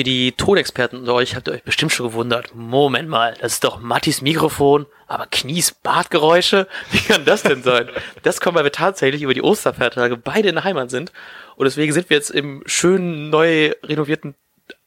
[0.00, 2.54] für die Tonexperten unter euch habt ihr euch bestimmt schon gewundert.
[2.54, 6.68] Moment mal, das ist doch Mattis Mikrofon, aber Knies Badgeräusche?
[6.90, 7.90] Wie kann das denn sein?
[8.22, 11.12] Das kommt, weil wir tatsächlich über die Osterfeiertage beide in der Heimat sind.
[11.56, 14.36] Und deswegen sind wir jetzt im schönen, neu renovierten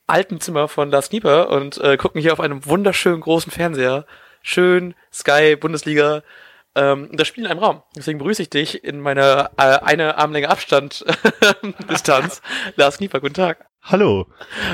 [0.08, 4.08] alten Zimmer von Lars Knieper und äh, gucken hier auf einem wunderschönen großen Fernseher.
[4.42, 6.24] Schön, Sky, Bundesliga,
[6.74, 7.84] ähm, das Spiel in einem Raum.
[7.96, 11.06] Deswegen begrüße ich dich in meiner äh, eine Armlänge Abstand
[11.92, 12.42] Distanz.
[12.78, 13.73] Lars Knieper, guten Tag.
[13.84, 14.28] Hallo.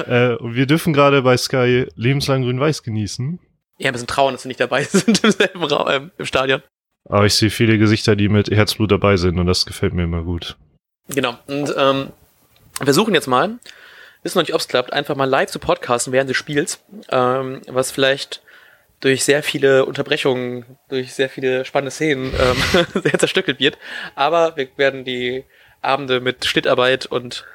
[0.05, 3.39] Äh, wir dürfen gerade bei Sky lebenslang grün-weiß genießen.
[3.79, 6.61] Ja, wir sind trauern, dass wir nicht dabei sind im selben Raum, äh, im Stadion.
[7.05, 10.21] Aber ich sehe viele Gesichter, die mit Herzblut dabei sind und das gefällt mir immer
[10.21, 10.57] gut.
[11.07, 11.39] Genau.
[11.47, 12.09] Und ähm,
[12.77, 13.57] wir versuchen jetzt mal,
[14.21, 17.61] wissen noch nicht, ob es klappt, einfach mal live zu podcasten während des Spiels, ähm,
[17.67, 18.43] was vielleicht
[18.99, 23.79] durch sehr viele Unterbrechungen, durch sehr viele spannende Szenen ähm, sehr zerstückelt wird.
[24.13, 25.45] Aber wir werden die
[25.81, 27.45] Abende mit Schnittarbeit und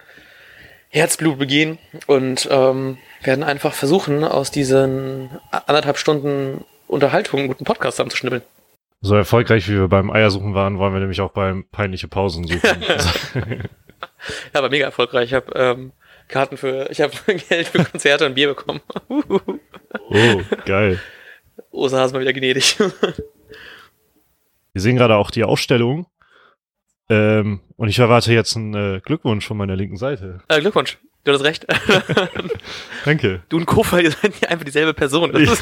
[0.95, 7.97] Herzblut begehen und ähm, werden einfach versuchen, aus diesen anderthalb Stunden Unterhaltung einen guten Podcast
[7.97, 8.43] zusammenzuschnippeln.
[9.01, 12.61] So erfolgreich wie wir beim Eiersuchen waren, wollen wir nämlich auch beim peinliche Pausen suchen.
[13.35, 13.41] ja,
[14.53, 15.31] aber mega erfolgreich.
[15.31, 15.93] Ich habe ähm,
[16.29, 17.13] Karten für, ich habe
[17.49, 18.81] Geld für Konzerte und Bier bekommen.
[19.09, 21.01] oh, geil.
[21.73, 22.79] Osterhase mal wieder gnädig.
[22.79, 26.07] Wir sehen gerade auch die Ausstellung.
[27.09, 30.41] Ähm, und ich erwarte jetzt einen äh, Glückwunsch von meiner linken Seite.
[30.49, 30.99] Äh, Glückwunsch.
[31.25, 31.67] Du hast recht.
[33.05, 33.43] Danke.
[33.49, 35.31] Du und Kofa, ihr seid nicht einfach dieselbe Person.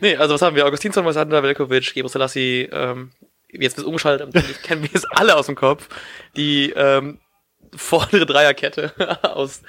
[0.00, 0.66] nee, also was haben wir?
[0.66, 3.12] Augustinsson, Moisander, Velkovic, Gebro Selassie, ähm,
[3.50, 5.88] jetzt bist du umgeschaltet, kennen wir es alle aus dem Kopf.
[6.36, 7.20] Die ähm,
[7.74, 9.62] vordere Dreierkette aus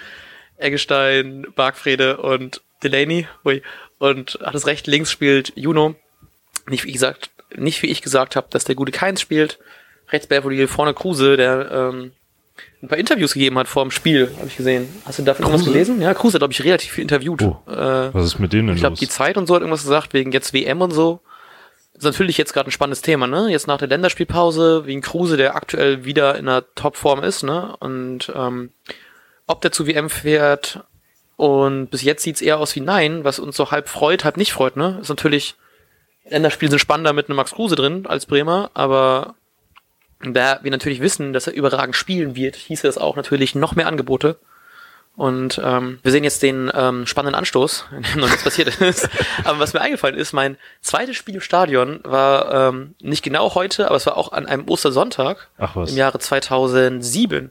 [0.57, 3.27] Eggestein, Bargfrede und Delaney.
[3.45, 3.61] Ui.
[3.97, 5.95] Und hat es recht, links spielt Juno.
[6.67, 9.59] Nicht wie gesagt, nicht wie ich gesagt habe, dass der gute Keins spielt.
[10.09, 12.11] Rechts Belfodil, vorne Kruse, der ähm,
[12.81, 14.87] ein paar Interviews gegeben hat vor dem Spiel, habe ich gesehen.
[15.05, 15.59] Hast du davon Kruse?
[15.59, 16.01] was gelesen?
[16.01, 17.41] Ja, Kruse hat, glaube ich, relativ viel interviewt.
[17.41, 19.83] Oh, äh, was ist mit denen denn Ich glaube, die Zeit und so hat irgendwas
[19.83, 21.21] gesagt, wegen jetzt WM und so.
[21.93, 23.49] Das ist natürlich jetzt gerade ein spannendes Thema, ne?
[23.49, 27.75] Jetzt nach der Länderspielpause, wegen Kruse, der aktuell wieder in einer Topform ist, ne?
[27.79, 28.71] Und ähm,
[29.47, 30.83] ob der zu WM fährt,
[31.37, 34.53] und bis jetzt sieht's eher aus wie nein, was uns so halb freut, halb nicht
[34.53, 34.99] freut, ne?
[35.01, 35.55] Ist natürlich,
[36.27, 39.35] Länderspiele sind spannender mit einem Max Kruse drin als Bremer, aber
[40.21, 43.87] da wir natürlich wissen, dass er überragend spielen wird, hieße es auch natürlich noch mehr
[43.87, 44.37] Angebote.
[45.15, 49.09] Und ähm, wir sehen jetzt den ähm, spannenden Anstoß, in dem noch nichts passiert ist.
[49.45, 53.87] aber was mir eingefallen ist, mein zweites Spiel im Stadion war ähm, nicht genau heute,
[53.87, 55.91] aber es war auch an einem Ostersonntag Ach was.
[55.91, 57.49] im Jahre 2007.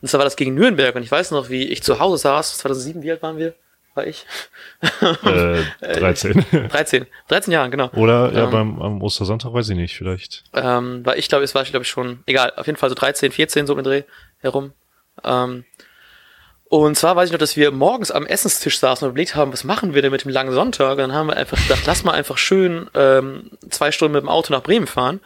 [0.00, 0.94] Und zwar war das gegen Nürnberg.
[0.96, 2.58] Und ich weiß noch, wie ich zu Hause saß.
[2.58, 3.54] 2007, wie alt waren wir?
[3.94, 4.26] War ich?
[5.24, 6.44] Äh, 13.
[6.70, 7.06] 13.
[7.28, 7.88] 13 Jahre, genau.
[7.94, 10.42] Oder ja, ähm, beim am Ostersonntag weiß ich nicht, vielleicht.
[10.54, 12.94] Ähm, war ich glaube, es war ich glaube ich schon, egal, auf jeden Fall so
[12.94, 14.02] 13, 14 so im Dreh
[14.38, 14.72] herum.
[15.22, 15.64] Ähm,
[16.64, 19.62] und zwar weiß ich noch, dass wir morgens am Essenstisch saßen und überlegt haben, was
[19.62, 20.92] machen wir denn mit dem langen Sonntag?
[20.92, 24.28] Und dann haben wir einfach gedacht, lass mal einfach schön ähm, zwei Stunden mit dem
[24.28, 25.20] Auto nach Bremen fahren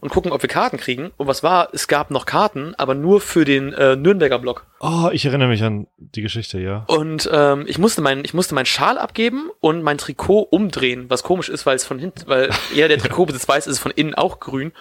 [0.00, 1.10] und gucken, ob wir Karten kriegen.
[1.16, 4.66] Und was war, es gab noch Karten, aber nur für den äh, Nürnberger Block.
[4.80, 6.84] Oh, ich erinnere mich an die Geschichte, ja.
[6.86, 11.22] Und ähm, ich musste mein, ich musste meinen Schal abgeben und mein Trikot umdrehen, was
[11.22, 14.14] komisch ist, weil es von hinten, weil jeder, der Trikotbesitz weiß, ist es von innen
[14.14, 14.72] auch grün.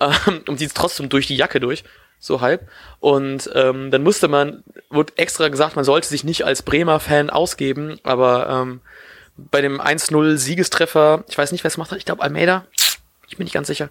[0.00, 1.84] Ähm, und sieht trotzdem durch die Jacke durch.
[2.18, 2.68] So halb.
[2.98, 8.00] Und ähm, dann musste man, wurde extra gesagt, man sollte sich nicht als Bremer-Fan ausgeben,
[8.02, 8.80] aber ähm,
[9.36, 12.64] bei dem 1-0 Siegestreffer, ich weiß nicht, wer es gemacht hat, ich glaube Almeida,
[13.28, 13.90] ich bin nicht ganz sicher,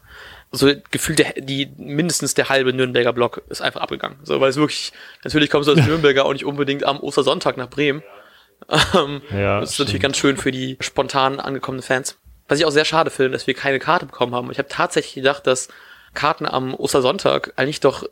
[0.51, 4.17] so gefühlt der, die mindestens der halbe Nürnberger Block ist einfach abgegangen.
[4.23, 7.69] So, weil es wirklich, natürlich kommst du als Nürnberger auch nicht unbedingt am Ostersonntag nach
[7.69, 8.03] Bremen.
[8.95, 9.89] Ähm, ja, das ist stimmt.
[9.89, 12.17] natürlich ganz schön für die spontan angekommenen Fans.
[12.47, 14.49] Was ich auch sehr schade finde, dass wir keine Karte bekommen haben.
[14.51, 15.67] Ich habe tatsächlich gedacht, dass
[16.13, 18.07] Karten am Ostersonntag eigentlich doch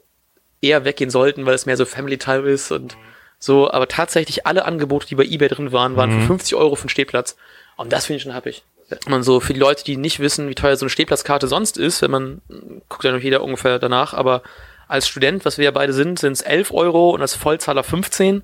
[0.62, 2.98] eher weggehen sollten, weil es mehr so Family Time ist und
[3.40, 3.72] so.
[3.72, 6.22] Aber tatsächlich alle Angebote, die bei eBay drin waren, waren mhm.
[6.22, 7.38] für 50 Euro für den Stehplatz.
[7.78, 8.64] Und das finde ich schon happig
[9.08, 12.02] man so für die Leute, die nicht wissen, wie teuer so eine Stehplatzkarte sonst ist,
[12.02, 12.42] wenn man
[12.90, 14.42] guckt ja noch jeder ungefähr danach, aber
[14.88, 18.44] als Student, was wir ja beide sind, sind es 11 Euro und als Vollzahler 15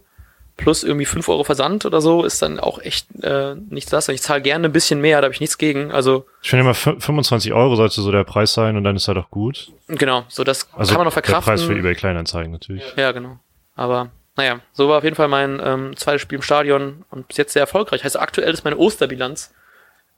[0.58, 4.10] plus irgendwie 5 Euro Versand oder so, ist dann auch echt äh, nichts das.
[4.10, 5.92] Ich zahle gerne ein bisschen mehr, da habe ich nichts gegen.
[5.92, 9.18] Also ich finde immer 25 Euro sollte so der Preis sein und dann ist halt
[9.18, 9.72] auch gut.
[9.88, 11.56] Genau, so das also kann man noch verkraften.
[11.56, 12.84] Der Preis für eBay Kleinanzeigen natürlich.
[12.98, 13.40] Ja, genau.
[13.76, 17.38] Aber naja, so war auf jeden Fall mein ähm, zweites Spiel im Stadion und bis
[17.38, 18.04] jetzt sehr erfolgreich.
[18.04, 19.54] Heißt aktuell ist meine Osterbilanz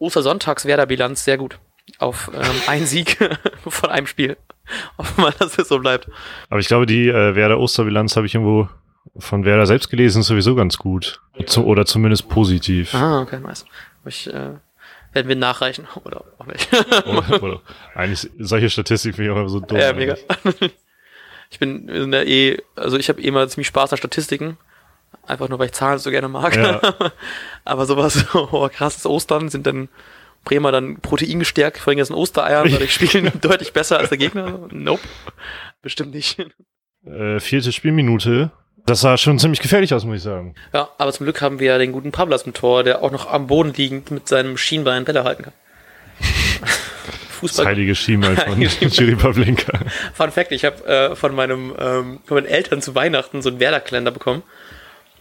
[0.02, 1.60] Ostersonntags-Werder-Bilanz sehr gut.
[2.00, 3.18] Auf ähm, einen Sieg
[3.68, 4.38] von einem Spiel.
[4.98, 6.10] Hoffen wir, dass es so bleibt.
[6.50, 8.70] Aber ich glaube, die äh, Werder-Osterbilanz habe ich irgendwo
[9.18, 11.22] von Werder selbst gelesen, ist sowieso ganz gut.
[11.46, 12.94] Zu, oder zumindest positiv.
[12.94, 13.66] Ah, okay, nice.
[14.06, 14.52] Ich, äh,
[15.14, 16.70] werden wir nachreichen oder auch nicht.
[17.06, 17.62] oder, oder,
[17.96, 19.78] eigentlich solche Statistiken finde ich auch immer so dumm.
[19.78, 20.16] Ja, mega.
[21.50, 24.58] Ich bin in der eh, also ich habe eh immer ziemlich Spaß an Statistiken.
[25.28, 26.56] Einfach nur, weil ich Zahlen so gerne mag.
[26.56, 26.82] Ja.
[27.66, 29.90] Aber sowas, oh, krasses Ostern sind dann
[30.44, 34.68] Bremer dann proteingestärkt von den ganzen Ostereiern, weil ich spielen deutlich besser als der Gegner.
[34.72, 35.04] Nope.
[35.82, 36.40] Bestimmt nicht.
[37.06, 38.52] Äh, vierte Spielminute.
[38.86, 40.56] Das sah schon ziemlich gefährlich aus, muss ich sagen.
[40.74, 43.32] Ja, aber zum Glück haben wir ja den guten Pavlas im Tor, der auch noch
[43.32, 45.54] am Boden liegend mit seinem Schienbein Bälle halten kann.
[46.20, 47.68] Das Fußball.
[47.68, 48.62] heilige Schienbein von.
[48.62, 49.80] Jiri Pavlenka.
[50.14, 53.60] Fun Fact, ich habe äh, von meinem ähm, von meinen Eltern zu Weihnachten so einen
[53.60, 54.44] Werder-Kalender bekommen.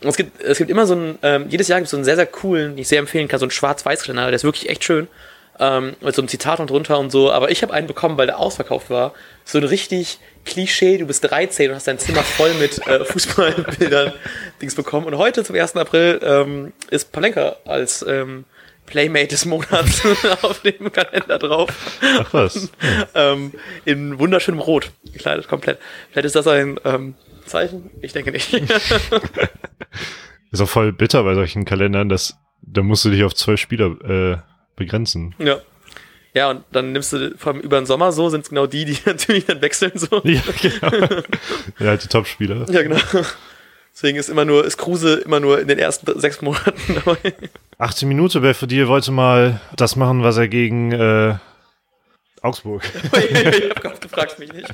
[0.03, 2.05] Und es gibt, es gibt immer so einen, ähm, jedes Jahr gibt es so einen
[2.05, 4.85] sehr, sehr coolen, den ich sehr empfehlen kann, so einen Schwarz-Weiß-Kalender, der ist wirklich echt
[4.85, 5.09] schön.
[5.59, 7.31] Ähm, mit so einem Zitat und drunter und so.
[7.31, 9.13] Aber ich habe einen bekommen, weil der ausverkauft war.
[9.45, 14.15] So ein richtig Klischee, du bist 13 und hast dein Zimmer voll mit äh, Fußballbildern
[14.63, 15.07] Dings bekommen.
[15.07, 15.77] Und heute zum 1.
[15.77, 18.47] April ähm, ist Palenka als ähm,
[18.87, 20.03] Playmate des Monats
[20.43, 21.71] auf dem Kalender drauf.
[22.19, 22.71] Ach was.
[23.15, 23.53] ähm,
[23.85, 25.79] in wunderschönem Rot gekleidet, komplett.
[26.11, 27.15] Vielleicht ist das ein ähm,
[27.51, 27.91] Zeichen?
[28.01, 28.53] Ich denke nicht.
[30.53, 33.87] Ist auch voll bitter bei solchen Kalendern, dass da musst du dich auf zwölf Spieler
[34.05, 34.39] äh,
[34.77, 35.35] begrenzen.
[35.39, 35.59] ja.
[36.33, 38.85] Ja, und dann nimmst du vor allem über den Sommer so, sind es genau die,
[38.85, 40.23] die natürlich dann wechseln so.
[40.23, 41.07] Ja, genau.
[41.81, 42.67] ja, halt die Top-Spieler.
[42.71, 42.99] Ja, genau.
[43.93, 47.35] Deswegen ist immer nur, ist Kruse immer nur in den ersten sechs Monaten dabei.
[47.79, 51.35] 18 Minute, Belfodil wollte mal das machen, was er gegen äh,
[52.43, 52.83] Augsburg.
[53.13, 54.69] ich hab Gott gefragt mich nicht.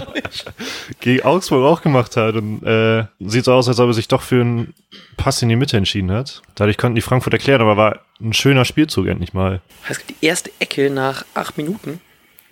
[1.00, 2.34] gegen Augsburg auch gemacht hat.
[2.34, 4.74] Und äh, sieht so aus, als ob er sich doch für einen
[5.16, 6.42] Pass in die Mitte entschieden hat.
[6.54, 9.60] Dadurch konnten die Frankfurt erklären, aber war ein schöner Spielzug endlich mal.
[9.88, 12.00] Es gibt die erste Ecke nach acht Minuten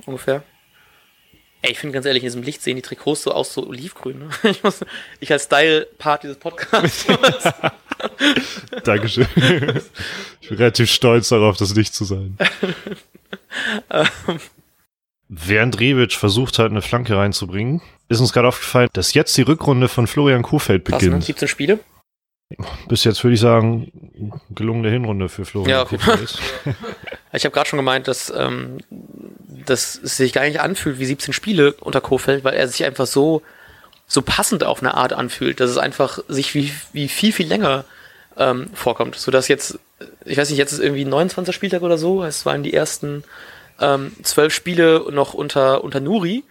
[0.07, 0.43] ungefähr.
[1.65, 4.19] Ey, ich finde ganz ehrlich, in diesem Licht sehen die Trikots so aus, so olivgrün.
[4.19, 4.29] Ne?
[4.51, 4.81] Ich, muss,
[5.21, 7.07] ich als Style-Part dieses Podcasts.
[8.85, 9.27] Dankeschön.
[10.43, 12.37] ich bin relativ stolz darauf, das nicht zu sein.
[15.29, 19.89] Während Rebic versucht hat, eine Flanke reinzubringen, ist uns gerade aufgefallen, dass jetzt die Rückrunde
[19.89, 20.79] von Florian Krass, ne?
[20.79, 21.25] beginnt.
[21.25, 21.81] 17 Spiele.
[22.89, 23.91] Bis jetzt würde ich sagen,
[24.51, 25.97] gelungene Hinrunde für Florian Ja, okay.
[25.97, 26.39] Kuhfeld.
[27.33, 28.79] Ich habe gerade schon gemeint, dass, ähm,
[29.49, 33.07] dass es sich gar nicht anfühlt wie 17 Spiele unter Kofeld, weil er sich einfach
[33.07, 33.43] so,
[34.07, 37.87] so passend auf eine Art anfühlt, dass es einfach sich wie, wie viel, viel länger
[38.37, 39.17] ähm, vorkommt.
[39.17, 39.81] Sodass jetzt,
[40.25, 41.55] ich weiß nicht, jetzt ist irgendwie 29.
[41.55, 43.25] Spieltag oder so, es waren die ersten
[43.81, 46.45] ähm, zwölf Spiele noch unter, unter Nuri.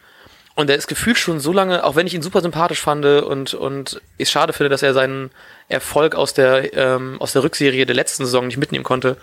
[0.56, 3.56] Und er ist gefühlt schon so lange, auch wenn ich ihn super sympathisch fand und,
[3.56, 5.32] und ich schade finde, dass er seinen
[5.68, 9.18] Erfolg aus der, ähm, aus der Rückserie der letzten Saison nicht mitnehmen konnte,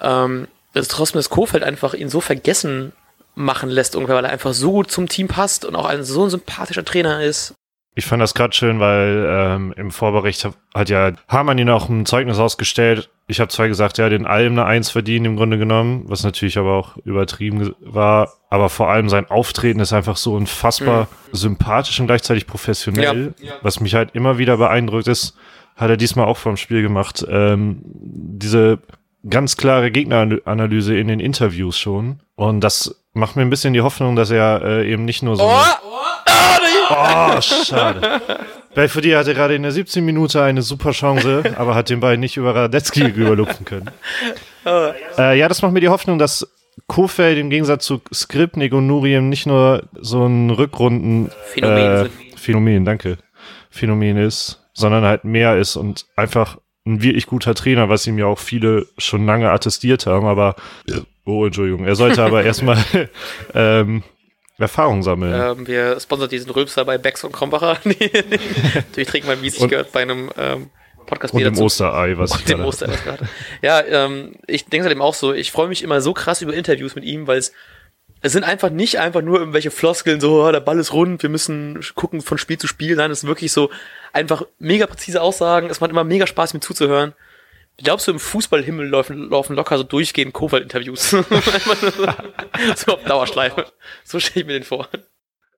[0.00, 2.92] ähm, dass trotzdem das Kofeld einfach ihn so vergessen
[3.34, 6.30] machen lässt, weil er einfach so gut zum Team passt und auch ein so ein
[6.30, 7.54] sympathischer Trainer ist.
[8.00, 11.90] Ich fand das gerade schön, weil ähm, im Vorbericht hat, hat ja Hamann ihn auch
[11.90, 13.10] ein Zeugnis ausgestellt.
[13.26, 16.24] Ich habe zwar gesagt, er hat den Alm eine Eins verdient im Grunde genommen, was
[16.24, 18.32] natürlich aber auch übertrieben war.
[18.48, 23.34] Aber vor allem sein Auftreten ist einfach so unfassbar sympathisch und gleichzeitig professionell.
[23.42, 23.52] Ja.
[23.60, 25.36] Was mich halt immer wieder beeindruckt ist,
[25.76, 27.22] hat er diesmal auch vom Spiel gemacht.
[27.28, 28.78] Ähm, diese
[29.28, 32.20] ganz klare Gegneranalyse in den Interviews schon.
[32.34, 35.42] Und das macht mir ein bisschen die Hoffnung, dass er äh, eben nicht nur so...
[35.46, 35.52] eine-
[35.84, 36.59] Oh,
[37.42, 38.20] schade.
[38.74, 42.36] Belfodil hatte gerade in der 17 Minute eine super Chance, aber hat den Ball nicht
[42.36, 43.90] über Radetzky rüberlupfen können.
[44.64, 46.46] Äh, ja, das macht mir die Hoffnung, dass
[46.86, 52.08] Kofeld im Gegensatz zu Skripnik und Nuriem nicht nur so ein Rückrunden Phänomen äh.
[52.36, 53.18] Phänomen, danke.
[53.70, 58.26] Phänomen ist, sondern halt mehr ist und einfach ein wirklich guter Trainer, was ihm ja
[58.26, 60.56] auch viele schon lange attestiert haben, aber
[61.24, 62.78] oh, Entschuldigung, er sollte aber erstmal
[63.54, 64.02] ähm,
[64.60, 65.58] Erfahrung sammeln.
[65.58, 67.78] Ähm, wir sponsern diesen Rülpser bei Becks und Krombacher.
[67.84, 70.70] Natürlich trinkt man, wie es sich gehört, bei einem ähm,
[71.06, 73.28] Podcast und dem zu- Osterei, was ich Und dem gerade- Oster gerade.
[73.62, 76.54] Ja, ähm, ich denke halt eben auch so, ich freue mich immer so krass über
[76.54, 77.52] Interviews mit ihm, weil es
[78.22, 81.30] es sind einfach nicht einfach nur irgendwelche Floskeln, so, oh, der Ball ist rund, wir
[81.30, 82.94] müssen gucken von Spiel zu Spiel.
[82.94, 83.70] Nein, es ist wirklich so
[84.12, 85.70] einfach mega präzise Aussagen.
[85.70, 87.14] Es macht immer mega Spaß, mir zuzuhören.
[87.82, 91.10] Glaubst du, im Fußballhimmel laufen, laufen locker so durchgehend Kowald-Interviews?
[92.76, 93.66] so auf Dauerschleife.
[94.04, 94.88] So stelle ich mir den vor.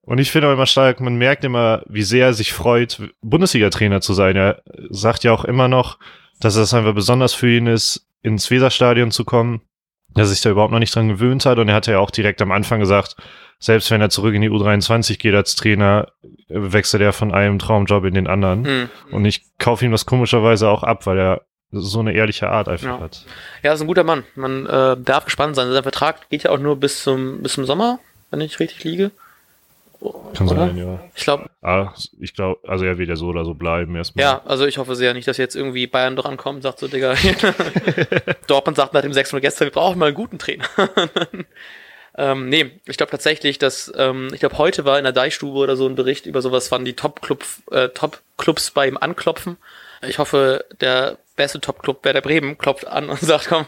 [0.05, 4.01] Und ich finde auch immer stark, man merkt immer, wie sehr er sich freut, Bundesliga-Trainer
[4.01, 4.35] zu sein.
[4.35, 5.97] Er sagt ja auch immer noch,
[6.39, 9.61] dass es einfach besonders für ihn ist, ins Weserstadion zu kommen,
[10.13, 11.57] dass er sich da überhaupt noch nicht dran gewöhnt hat.
[11.57, 13.15] Und er hatte ja auch direkt am Anfang gesagt,
[13.59, 16.11] selbst wenn er zurück in die U23 geht als Trainer,
[16.49, 18.65] wechselt er von einem Traumjob in den anderen.
[18.65, 18.89] Hm.
[19.11, 21.41] Und ich kaufe ihm das komischerweise auch ab, weil er
[21.81, 22.99] so eine ehrliche Art einfach Ja.
[22.99, 23.25] hat.
[23.63, 24.23] Ja, ist ein guter Mann.
[24.35, 25.71] Man äh, darf gespannt sein.
[25.71, 27.99] Sein Vertrag geht ja auch nur bis zum, bis zum Sommer,
[28.31, 29.11] wenn ich richtig liege.
[30.33, 30.67] Kann Oder?
[30.67, 30.99] sein, ja.
[31.15, 34.23] Ich glaube, Ah, ich glaube, also er wird ja so oder so bleiben erstmal.
[34.23, 36.89] ja, also ich hoffe sehr nicht, dass jetzt irgendwie Bayern doch ankommt und sagt so,
[36.89, 37.13] Digga,
[38.47, 40.65] Dortmund sagt nach dem 600 gestern, wir brauchen mal einen guten Trainer.
[42.15, 45.75] Ähm, nee, ich glaube tatsächlich, dass, ähm, ich glaube, heute war in der Deichstube oder
[45.75, 49.57] so ein Bericht über sowas, wann die äh, Top-Clubs bei ihm anklopfen.
[50.07, 53.65] Ich hoffe, der beste Top-Club Werder Bremen klopft an und sagt, komm,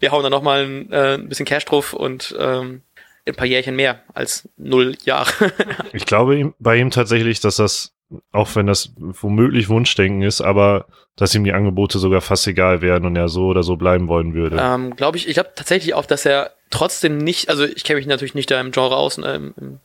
[0.00, 2.82] wir hauen da nochmal ein, äh, ein bisschen Cash drauf und ähm,
[3.26, 5.52] ein paar Jährchen mehr als null Jahre.
[5.92, 7.92] ich glaube ihm, bei ihm tatsächlich, dass das,
[8.32, 10.86] auch wenn das womöglich Wunschdenken ist, aber
[11.16, 14.34] dass ihm die Angebote sogar fast egal wären und er so oder so bleiben wollen
[14.34, 14.58] würde.
[14.60, 18.06] Ähm, glaube ich, ich glaube tatsächlich auch, dass er trotzdem nicht, also ich kenne mich
[18.06, 19.80] natürlich nicht da im Genre aus, ne, im, im,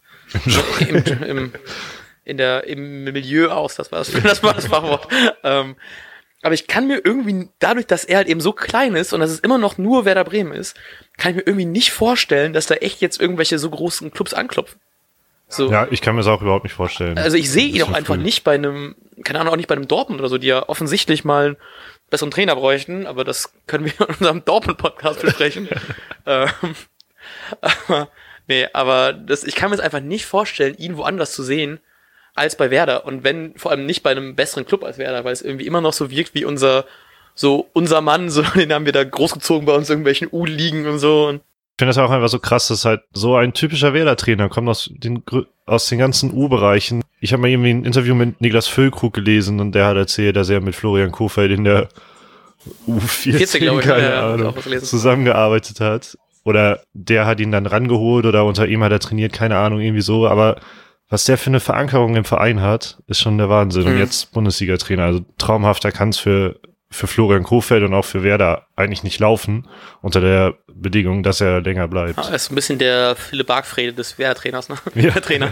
[0.88, 1.54] im, im,
[2.25, 5.08] in der, im Milieu aus, das war das, das, war das Fachwort.
[5.44, 5.75] ähm,
[6.42, 9.30] aber ich kann mir irgendwie, dadurch, dass er halt eben so klein ist und dass
[9.30, 10.76] es immer noch nur Werder Bremen ist,
[11.18, 14.80] kann ich mir irgendwie nicht vorstellen, dass da echt jetzt irgendwelche so großen Clubs anklopfen.
[15.48, 15.70] So.
[15.70, 17.18] Ja, ich kann mir das auch überhaupt nicht vorstellen.
[17.18, 18.24] Also ich sehe ihn auch einfach früh.
[18.24, 21.26] nicht bei einem, keine Ahnung, auch nicht bei einem Dortmund oder so, die ja offensichtlich
[21.26, 21.58] mal einen
[22.10, 25.68] besseren Trainer bräuchten, aber das können wir in unserem Dortmund-Podcast besprechen.
[26.26, 26.50] ähm,
[27.62, 28.08] aber,
[28.48, 31.82] nee, aber das, ich kann mir es einfach nicht vorstellen, ihn woanders zu sehen,
[32.36, 33.06] als bei Werder.
[33.06, 35.82] Und wenn, vor allem nicht bei einem besseren Club als Werder, weil es irgendwie immer
[35.82, 36.86] noch so wirkt wie unser,
[37.36, 41.28] so unser Mann, so, den haben wir da großgezogen bei uns irgendwelchen U-Ligen und so.
[41.28, 44.70] Und ich finde das auch einfach so krass, dass halt so ein typischer Werder-Trainer kommt
[44.70, 45.24] aus den,
[45.66, 47.04] aus den ganzen U-Bereichen.
[47.20, 50.50] Ich habe mal irgendwie ein Interview mit Niklas Füllkrug gelesen und der hat erzählt, dass
[50.50, 51.90] er mit Florian Kofeld in der
[52.88, 56.18] U14, 14, ich, keine ja, Ahnung, zusammengearbeitet hat.
[56.44, 60.02] Oder der hat ihn dann rangeholt oder unter ihm hat er trainiert, keine Ahnung, irgendwie
[60.02, 60.28] so.
[60.28, 60.58] Aber
[61.12, 63.84] was der für eine Verankerung im Verein hat, ist schon der Wahnsinn.
[63.84, 63.89] Mhm.
[63.89, 65.03] Und jetzt Bundesliga-Trainer.
[65.03, 69.68] Also traumhafter kann es für, für Florian Kofeld und auch für Werder eigentlich nicht laufen,
[70.01, 72.18] unter der Bedingung, dass er länger bleibt.
[72.18, 74.77] Ja, ist ein bisschen der Philipp Bargfrede des Werder-Trainers, ne?
[74.96, 75.12] Ja.
[75.12, 75.51] Trainer.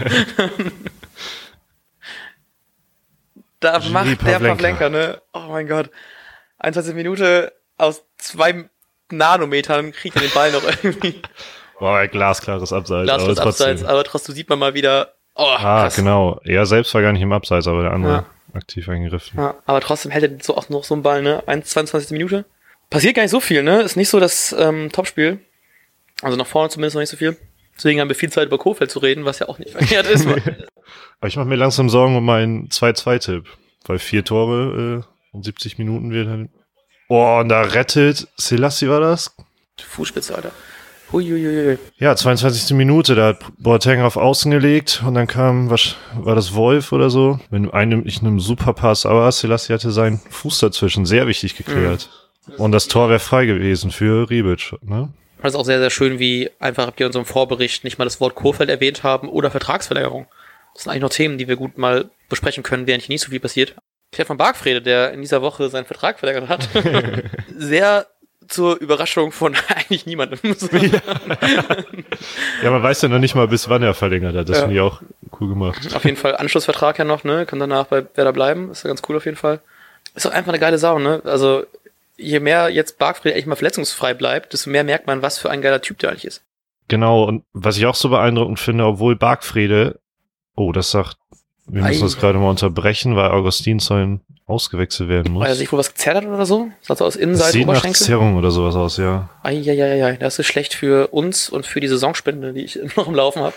[3.60, 5.20] da Genie macht der Pavlenka, ne?
[5.34, 5.90] Oh mein Gott.
[6.58, 8.70] 21 Minute aus zwei
[9.10, 11.20] Nanometern kriegt er den Ball noch irgendwie.
[11.78, 13.04] Boah, glasklares Abseits.
[13.04, 15.96] Glasklares Abseits, aber trotzdem sieht man mal wieder, Oh, ah, krass.
[15.96, 16.38] genau.
[16.44, 18.26] Er selbst war gar nicht im Abseits, aber der andere ja.
[18.52, 19.38] aktiv eingegriffen.
[19.38, 21.42] Ja, aber trotzdem hält er so auch noch so einen Ball, ne?
[21.46, 22.10] 1, 22.
[22.10, 22.44] Minute.
[22.90, 23.80] Passiert gar nicht so viel, ne?
[23.80, 25.40] Ist nicht so das ähm, Topspiel.
[26.20, 27.38] Also nach vorne zumindest noch nicht so viel.
[27.74, 30.26] Deswegen haben wir viel Zeit über Kofeld zu reden, was ja auch nicht verkehrt ist.
[31.20, 33.46] aber ich mache mir langsam Sorgen um meinen 2-2-Tipp.
[33.86, 36.50] Weil vier Tore äh, in 70 Minuten wird dann.
[37.08, 39.34] Oh, und da rettet Selassie war das?
[39.80, 40.52] Fußspitze, Alter.
[41.12, 41.78] Huiuiui.
[41.98, 42.76] Ja, 22.
[42.76, 47.10] Minute, da hat Boateng auf Außen gelegt und dann kam, was, war das Wolf oder
[47.10, 47.40] so?
[47.50, 52.08] Mit einem, ich einem Superpass, aber Selassie hatte seinen Fuß dazwischen, sehr wichtig geklärt.
[52.46, 52.54] Mhm.
[52.54, 55.12] Und das Tor wäre frei gewesen für Rebic, ne?
[55.42, 58.20] Das ist auch sehr, sehr schön, wie einfach wir in unserem Vorbericht nicht mal das
[58.20, 60.26] Wort Kurfeld erwähnt haben oder Vertragsverlängerung.
[60.74, 63.30] Das sind eigentlich noch Themen, die wir gut mal besprechen können, während hier nicht so
[63.30, 63.74] viel passiert.
[64.12, 66.68] Stefan Bargfrede, der in dieser Woche seinen Vertrag verlängert hat,
[67.56, 68.06] sehr
[68.50, 70.38] zur Überraschung von eigentlich niemandem.
[72.62, 74.48] ja, man weiß ja noch nicht mal, bis wann er verlängert hat.
[74.48, 74.62] Das ja.
[74.62, 75.00] finde ich auch
[75.40, 75.94] cool gemacht.
[75.94, 77.46] Auf jeden Fall Anschlussvertrag ja noch, ne?
[77.46, 78.70] Kann danach bei Werder bleiben.
[78.70, 79.60] Ist ja ganz cool auf jeden Fall.
[80.14, 81.22] Ist auch einfach eine geile Sau, ne?
[81.24, 81.64] Also,
[82.16, 85.62] je mehr jetzt Bargfried echt mal verletzungsfrei bleibt, desto mehr merkt man, was für ein
[85.62, 86.42] geiler Typ der eigentlich ist.
[86.88, 90.00] Genau, und was ich auch so beeindruckend finde, obwohl Bargfrede,
[90.56, 91.16] oh, das sagt
[91.66, 95.42] wir müssen das gerade mal unterbrechen, weil Augustinsson ausgewechselt werden muss.
[95.42, 96.70] Weil er sich wohl was gezerrt hat oder so?
[96.82, 99.28] Sah aus Innenseite Sieht nach Zerrung oder sowas aus, ja.
[99.42, 103.42] Eieieiei, das ist schlecht für uns und für die Saisonspende, die ich noch im Laufen
[103.42, 103.54] habe.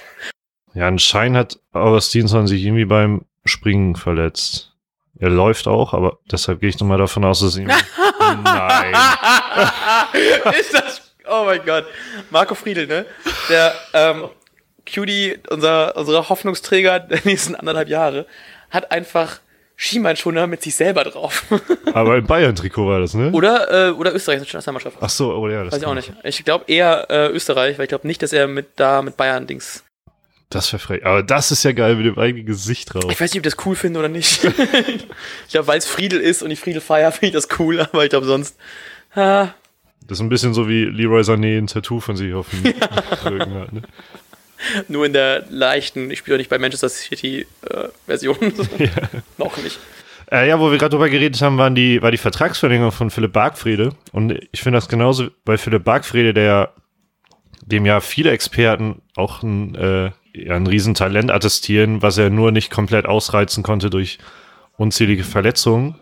[0.75, 4.71] Ja, anscheinend hat Augustinsson sich irgendwie beim Springen verletzt.
[5.19, 7.67] Er läuft auch, aber deshalb gehe ich nochmal davon aus, dass ihm.
[8.43, 8.93] Nein.
[10.59, 11.01] ist das.
[11.29, 11.85] Oh mein Gott.
[12.31, 13.05] Marco Friedel, ne?
[13.49, 14.25] Der, ähm,
[14.91, 18.25] Cutie, unser, unser Hoffnungsträger der nächsten anderthalb Jahre,
[18.69, 19.39] hat einfach
[19.75, 21.45] Skimeinschoner mit sich selber drauf.
[21.93, 23.31] Aber im Bayern-Trikot war das, ne?
[23.31, 24.97] Oder, äh, oder Österreich ist Nationalmannschaft.
[25.01, 25.63] Ach so, oh ja.
[25.63, 26.13] Das Weiß ich auch nicht.
[26.23, 29.83] Ich glaube eher äh, Österreich, weil ich glaube nicht, dass er mit da mit Bayern-Dings.
[30.49, 31.05] Das wäre frech.
[31.05, 33.05] Aber das ist ja geil mit dem eigenen Gesicht drauf.
[33.09, 34.43] Ich weiß nicht, ob ich das cool finde oder nicht.
[35.47, 38.03] ich glaube, weil es Friedel ist und ich Friedel feier, finde ich das cool, aber
[38.03, 38.55] ich glaube sonst.
[39.15, 39.49] Ah.
[40.07, 42.65] Das ist ein bisschen so wie Leroy Sané ein Tattoo von sich auf dem
[43.25, 43.81] Rücken hat, ne?
[44.87, 48.89] Nur in der leichten, ich spiele auch nicht bei Manchester City äh, ja.
[49.37, 49.79] Noch nicht.
[50.31, 53.33] Äh, ja, wo wir gerade drüber geredet haben, waren die, war die Vertragsverlängerung von Philipp
[53.33, 53.93] Bargfrede.
[54.11, 56.73] Und ich finde das genauso bei Philipp Bargfrede, der
[57.65, 62.71] dem ja viele Experten auch ein, äh, ja, ein Riesentalent attestieren, was er nur nicht
[62.71, 64.17] komplett ausreizen konnte durch
[64.77, 65.99] unzählige Verletzungen.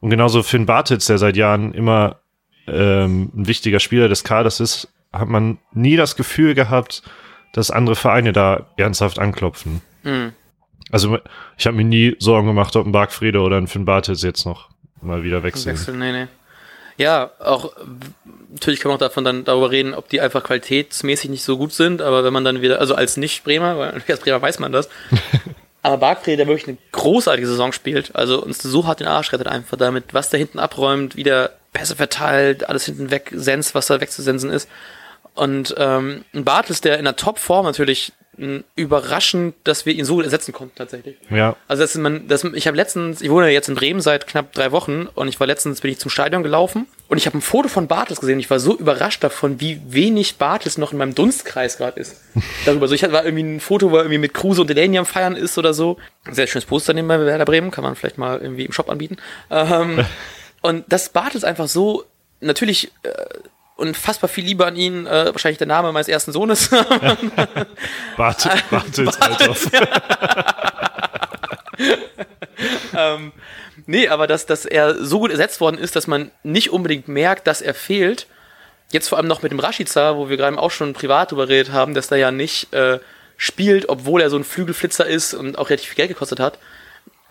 [0.00, 2.20] Und genauso Finn Bartitz, der seit Jahren immer
[2.66, 7.02] ähm, ein wichtiger Spieler des Kaders ist, hat man nie das Gefühl gehabt,
[7.52, 9.82] dass andere Vereine da ernsthaft anklopfen.
[10.02, 10.32] Mhm.
[10.90, 11.18] Also
[11.56, 14.68] ich habe mir nie Sorgen gemacht, ob ein Bargfriede oder ein Finn Bartels jetzt noch
[15.00, 15.74] mal wieder wechseln.
[15.74, 16.26] Wechseln, nee, nee.
[16.98, 17.72] Ja, auch
[18.50, 21.72] natürlich kann man auch davon dann darüber reden, ob die einfach qualitätsmäßig nicht so gut
[21.72, 24.88] sind, aber wenn man dann wieder, also als Nicht-Bremer, weil als Bremer weiß man das,
[25.82, 29.48] aber Barkfrede, der wirklich eine großartige Saison spielt, also uns so hart den Arsch rettet
[29.48, 34.00] einfach damit, was der hinten abräumt, wieder Pässe verteilt, alles hinten weg, Sens, was da
[34.00, 34.68] wegzusensen ist.
[35.34, 38.12] Und ähm, ein Bartels, der in der Topform natürlich
[38.76, 41.16] überraschend, dass wir ihn so ersetzen konnten tatsächlich.
[41.28, 41.54] Ja.
[41.68, 44.54] Also das ist man, das, ich habe letztens, ich wohne jetzt in Bremen seit knapp
[44.54, 47.42] drei Wochen und ich war letztens bin ich zum Stadion gelaufen und ich habe ein
[47.42, 48.40] Foto von Bartels gesehen.
[48.40, 52.22] Ich war so überrascht davon, wie wenig Bartels noch in meinem Dunstkreis gerade ist.
[52.64, 54.96] Darüber so, ich hatte war irgendwie ein Foto, wo er irgendwie mit Kruse und Delaney
[54.96, 55.98] am Feiern ist oder so.
[56.30, 59.18] Sehr schönes Poster nehmen bei Werder Bremen, kann man vielleicht mal irgendwie im Shop anbieten.
[59.50, 60.06] Ähm,
[60.62, 62.04] und das Bartels einfach so
[62.40, 63.10] natürlich äh,
[63.82, 66.70] unfassbar viel Liebe an ihn, äh, wahrscheinlich der Name meines ersten Sohnes.
[68.16, 69.82] Bartels, ja.
[73.14, 73.32] ähm,
[73.86, 77.46] nee, aber dass, dass er so gut ersetzt worden ist, dass man nicht unbedingt merkt,
[77.46, 78.26] dass er fehlt.
[78.92, 81.72] Jetzt vor allem noch mit dem Rashica, wo wir gerade auch schon privat drüber geredet
[81.72, 83.00] haben, dass der ja nicht äh,
[83.36, 86.58] spielt, obwohl er so ein Flügelflitzer ist und auch relativ viel Geld gekostet hat.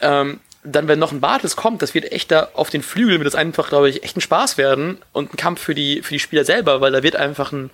[0.02, 3.28] Ähm, dann, wenn noch ein Bartels kommt, das wird echt da auf den Flügeln, wird
[3.28, 6.20] das einfach, glaube ich, echt ein Spaß werden und ein Kampf für die, für die
[6.20, 7.72] Spieler selber, weil da wird einfach ein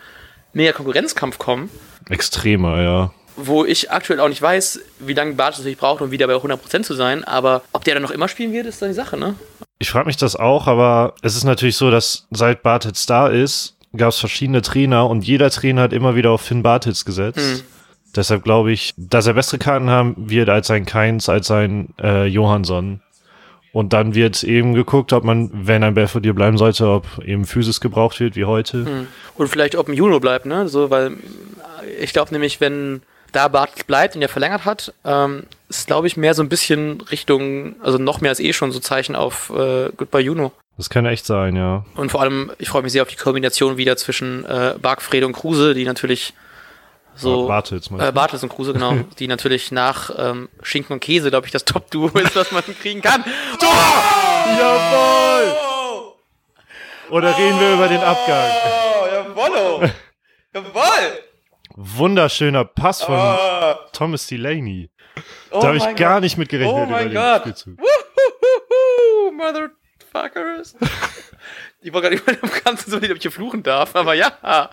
[0.54, 1.70] mega Konkurrenzkampf kommen.
[2.10, 3.14] Extremer, ja.
[3.36, 6.84] Wo ich aktuell auch nicht weiß, wie lange Bartels natürlich braucht, um wieder bei 100%
[6.84, 9.36] zu sein, aber ob der dann noch immer spielen wird, ist dann die Sache, ne?
[9.80, 13.76] Ich frage mich das auch, aber es ist natürlich so, dass seit Bartels da ist,
[13.96, 17.38] gab es verschiedene Trainer und jeder Trainer hat immer wieder auf Finn Bartels gesetzt.
[17.38, 17.62] Hm.
[18.18, 22.26] Deshalb glaube ich, dass er bessere Karten haben wird als sein Keins, als sein äh,
[22.26, 23.02] Johansson.
[23.72, 27.80] Und dann wird eben geguckt, ob man, wenn ein Belfodil bleiben sollte, ob eben Physis
[27.80, 28.86] gebraucht wird, wie heute.
[28.86, 29.08] Hm.
[29.36, 30.68] Und vielleicht ob ein Juno bleibt, ne?
[30.68, 31.18] So, weil
[32.00, 33.02] ich glaube nämlich, wenn
[33.34, 37.02] da Bartels bleibt und er verlängert hat, ähm, ist, glaube ich, mehr so ein bisschen
[37.02, 40.54] Richtung, also noch mehr als eh schon so Zeichen auf äh, Goodbye Juno.
[40.78, 41.86] Das kann echt sein, ja.
[41.96, 45.34] Und vor allem, ich freue mich sehr auf die Kombination wieder zwischen äh, Barkfred und
[45.34, 46.34] Kruse, die natürlich
[47.18, 51.48] so Bartels, äh, Bartels und Kruse, genau, die natürlich nach ähm, Schinken und Käse, glaube
[51.48, 53.24] ich, das Top-Duo ist, was man kriegen kann.
[53.60, 53.70] Tor!
[54.58, 55.56] Jawohl!
[57.10, 57.42] Oder oh!
[57.42, 58.52] reden wir über den Abgang?
[58.66, 59.92] Oh, jawoll!
[60.54, 61.24] Jawoll!
[61.76, 63.76] Wunderschöner Pass von oh.
[63.94, 64.90] Thomas Delaney.
[65.52, 66.76] Oh da habe ich gar nicht mit gerechnet.
[66.76, 67.46] Oh mein Gott!
[67.46, 70.76] Woohoo, Motherfuckers!
[71.82, 74.70] ich wollte gar nicht mal ganz so nicht, ob ich hier fluchen darf, aber ja.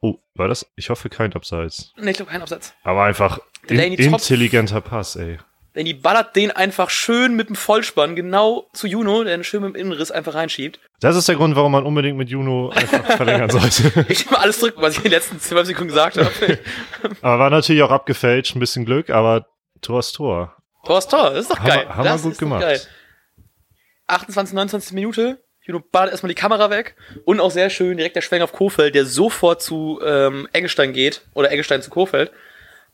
[0.00, 0.70] Oh, war das?
[0.76, 1.92] Ich hoffe kein Abseits.
[1.96, 2.74] Nee, ich glaube kein Abseits.
[2.82, 5.38] Aber einfach in, intelligenter Pass, ey.
[5.74, 9.74] Danny ballert den einfach schön mit dem Vollspann genau zu Juno, der den schön mit
[9.74, 10.80] dem Innenriss einfach reinschiebt.
[11.00, 14.04] Das ist der Grund, warum man unbedingt mit Juno einfach verlängern sollte.
[14.08, 16.30] ich habe alles drücken, was ich in den letzten 12 Sekunden gesagt habe.
[17.22, 19.46] aber war natürlich auch abgefälscht, ein bisschen Glück, aber
[19.80, 20.56] Tor ist Tor.
[20.84, 21.88] Tor ist Tor, das ist doch geil.
[21.88, 22.62] Haben, haben wir gut gemacht.
[22.62, 22.80] Geil.
[24.08, 28.22] 28, 29 Minute, Juno ballert erstmal die Kamera weg und auch sehr schön direkt der
[28.22, 32.32] Schwenk auf Kofeld, der sofort zu ähm, Eggestein geht oder Eggestein zu Kofeld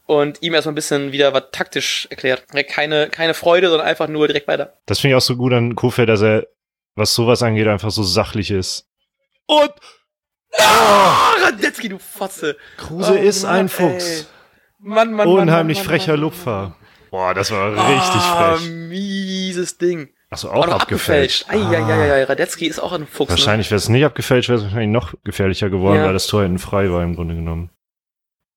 [0.07, 2.45] und ihm erstmal ein bisschen wieder was taktisch erklärt.
[2.69, 4.77] Keine, keine Freude, sondern einfach nur direkt weiter.
[4.87, 6.49] Das finde ich auch so gut an Kofeld, dass er,
[6.97, 8.89] was sowas angeht, einfach so sachlich ist.
[9.47, 9.73] Und
[10.57, 12.57] Oh, Radetzky, du Fotze.
[12.77, 14.29] Kruse oh, ist Mann, ein Fuchs.
[14.79, 16.77] Mann, Mann, Unheimlich Mann, frecher Lupfer.
[17.11, 18.71] Boah, das war richtig oh, frech.
[18.71, 20.11] mieses Ding.
[20.31, 21.45] Achso, auch, auch abgefälscht.
[21.49, 21.77] abgefälscht.
[21.77, 21.89] Ah.
[21.89, 23.31] Ja, ja, Radetzky ist auch ein Fuchs.
[23.31, 23.37] Ne?
[23.37, 26.07] Wahrscheinlich wäre es nicht abgefälscht, wäre es wahrscheinlich noch gefährlicher geworden, ja.
[26.07, 27.71] weil das Tor hinten frei war im Grunde genommen.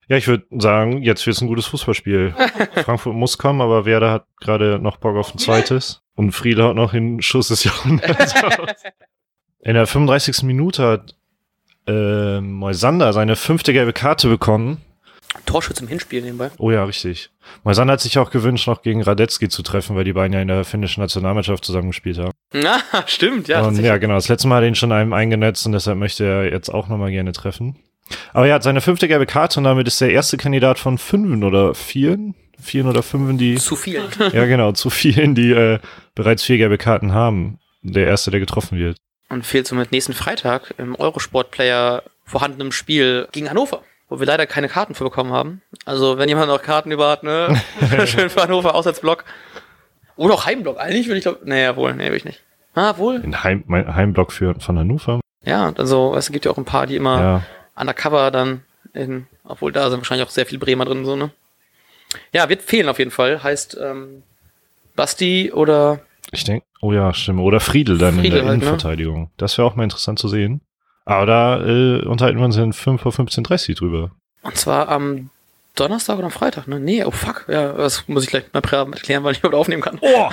[0.10, 2.34] Ja, ich würde sagen, jetzt wird es ein gutes Fußballspiel.
[2.86, 6.02] Frankfurt muss kommen, aber Werder hat gerade noch Bock auf ein zweites.
[6.16, 8.34] Und Friede hat noch den Schuss des Jahrhunderts.
[9.60, 10.44] In der 35.
[10.44, 11.16] Minute hat
[11.88, 14.82] äh, Moisander seine fünfte gelbe Karte bekommen.
[15.46, 16.52] Torschütze im Hinspiel nebenbei.
[16.58, 17.30] Oh ja, richtig.
[17.64, 20.48] Moisander hat sich auch gewünscht, noch gegen Radetzky zu treffen, weil die beiden ja in
[20.48, 22.32] der finnischen Nationalmannschaft zusammengespielt haben.
[22.54, 23.62] Na, stimmt, ja.
[23.62, 24.16] Und ja, genau.
[24.16, 27.12] Das letzte Mal hat ihn schon einem eingenetzt und deshalb möchte er jetzt auch nochmal
[27.12, 27.78] gerne treffen.
[28.34, 31.44] Aber er hat seine fünfte gelbe Karte und damit ist der erste Kandidat von fünfen
[31.44, 33.56] oder vieren, vieren oder fünfen, die.
[33.56, 34.08] Zu vielen.
[34.34, 35.80] ja, genau, zu vielen, die äh,
[36.16, 37.60] bereits vier gelbe Karten haben.
[37.82, 38.98] Der erste, der getroffen wird.
[39.30, 44.70] Und fehlt somit nächsten Freitag im Eurosport-Player vorhandenem Spiel gegen Hannover, wo wir leider keine
[44.70, 45.62] Karten für bekommen haben.
[45.86, 47.60] Also, wenn jemand noch Karten über hat, ne?
[48.06, 49.26] Schön für Hannover, Auswärtsblock.
[50.16, 50.80] Oder auch Heimblock.
[50.80, 52.44] Eigentlich würde ich glaube, naja, wohl, nee, will ich nicht.
[52.74, 53.22] Ah, wohl.
[53.24, 55.20] Ein Heim, Heimblock für, von Hannover?
[55.44, 57.44] Ja, also, es gibt ja auch ein paar, die immer ja
[57.78, 58.62] undercover dann
[58.94, 61.32] in, obwohl da sind wahrscheinlich auch sehr viele Bremer drin, so, ne?
[62.34, 63.44] Ja, wird fehlen auf jeden Fall.
[63.44, 64.24] Heißt, ähm,
[64.96, 66.00] Basti oder.
[66.32, 67.40] Ich denke, oh ja, stimmt.
[67.40, 68.66] Oder Friedel dann Friedel in der halt, ne?
[68.66, 69.22] Innenverteidigung.
[69.24, 69.30] Ne?
[69.38, 70.62] Das wäre auch mal interessant zu sehen.
[71.08, 74.12] Aber da äh, unterhalten wir uns in 5 vor 15.30 drüber.
[74.42, 75.30] Und zwar am
[75.76, 76.82] Donnerstag oder am Freitag, ne?
[76.82, 77.46] Nee, oh fuck.
[77.48, 80.00] Ja, das muss ich gleich mal erklären, weil ich überhaupt aufnehmen kann.
[80.02, 80.08] Oh,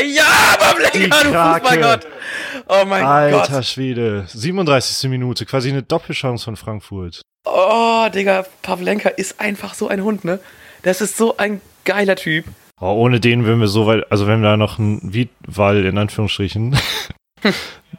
[0.00, 0.24] ja,
[0.58, 1.60] Pavlenka, du Krake.
[1.60, 2.06] Fußballgott.
[2.68, 3.64] Oh mein alter Gott.
[3.64, 4.24] Schwede.
[4.26, 5.08] 37.
[5.08, 7.22] Minute, quasi eine Doppelchance von Frankfurt.
[7.44, 10.40] Oh, Digga, Pavlenka ist einfach so ein Hund, ne?
[10.82, 12.46] Das ist so ein geiler Typ.
[12.80, 16.76] Oh, ohne den würden wir so weit, also wenn da noch ein Wiedwall in Anführungsstrichen,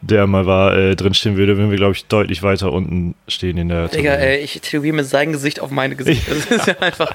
[0.00, 3.68] der mal war, äh, drinstehen würde, würden wir, glaube ich, deutlich weiter unten stehen in
[3.68, 6.26] der Digga, ey, ich tätowiere mit seinem Gesicht auf mein Gesicht.
[6.28, 7.12] Das ist ja einfach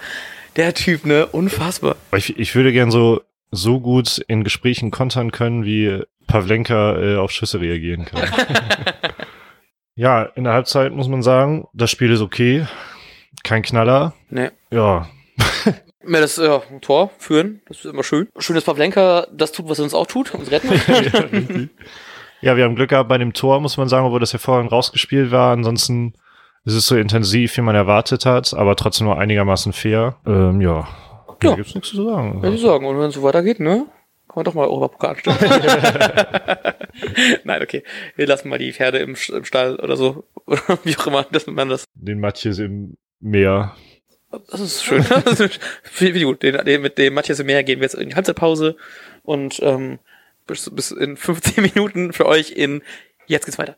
[0.55, 1.25] der Typ, ne?
[1.27, 1.95] Unfassbar.
[2.15, 7.31] Ich, ich würde gern so, so gut in Gesprächen kontern können, wie Pavlenka äh, auf
[7.31, 8.21] Schüsse reagieren kann.
[9.95, 12.65] ja, in der Halbzeit muss man sagen, das Spiel ist okay.
[13.43, 14.13] Kein Knaller.
[14.29, 14.51] Ne.
[14.71, 15.09] Ja,
[16.07, 18.29] Ja, das ja, ein Tor führen, das ist immer schön.
[18.37, 21.69] Schön, dass Pavlenka das tut, was er uns auch tut, uns retten.
[22.41, 25.31] Ja, wir haben Glück gehabt bei dem Tor, muss man sagen, obwohl das hervorragend rausgespielt
[25.31, 25.51] war.
[25.51, 26.13] Ansonsten
[26.65, 30.17] ist es so intensiv, wie man erwartet hat, aber trotzdem nur einigermaßen fair.
[30.25, 30.87] Ähm, ja,
[31.39, 31.55] da Ja.
[31.55, 32.41] gibt's nichts zu sagen.
[32.41, 32.85] Würde ich sagen.
[32.85, 33.85] Und wenn es so weitergeht, ne?
[34.27, 35.37] Kann man doch mal Europapokal anstellen.
[37.43, 37.83] Nein, okay.
[38.15, 40.25] Wir lassen mal die Pferde im, im Stall oder so.
[40.45, 41.85] Oder wie auch immer, dass man das.
[41.95, 43.75] Den Matjes im Meer.
[44.51, 45.03] Das ist schön.
[45.25, 45.59] Das ist
[46.23, 46.43] gut.
[46.43, 48.75] Den, den, mit dem Matthias im Meer gehen wir jetzt in die Halbzeitpause
[49.23, 49.97] und ähm,
[50.49, 52.81] bis, bis in 15 Minuten für euch in
[53.27, 53.75] Jetzt geht's weiter.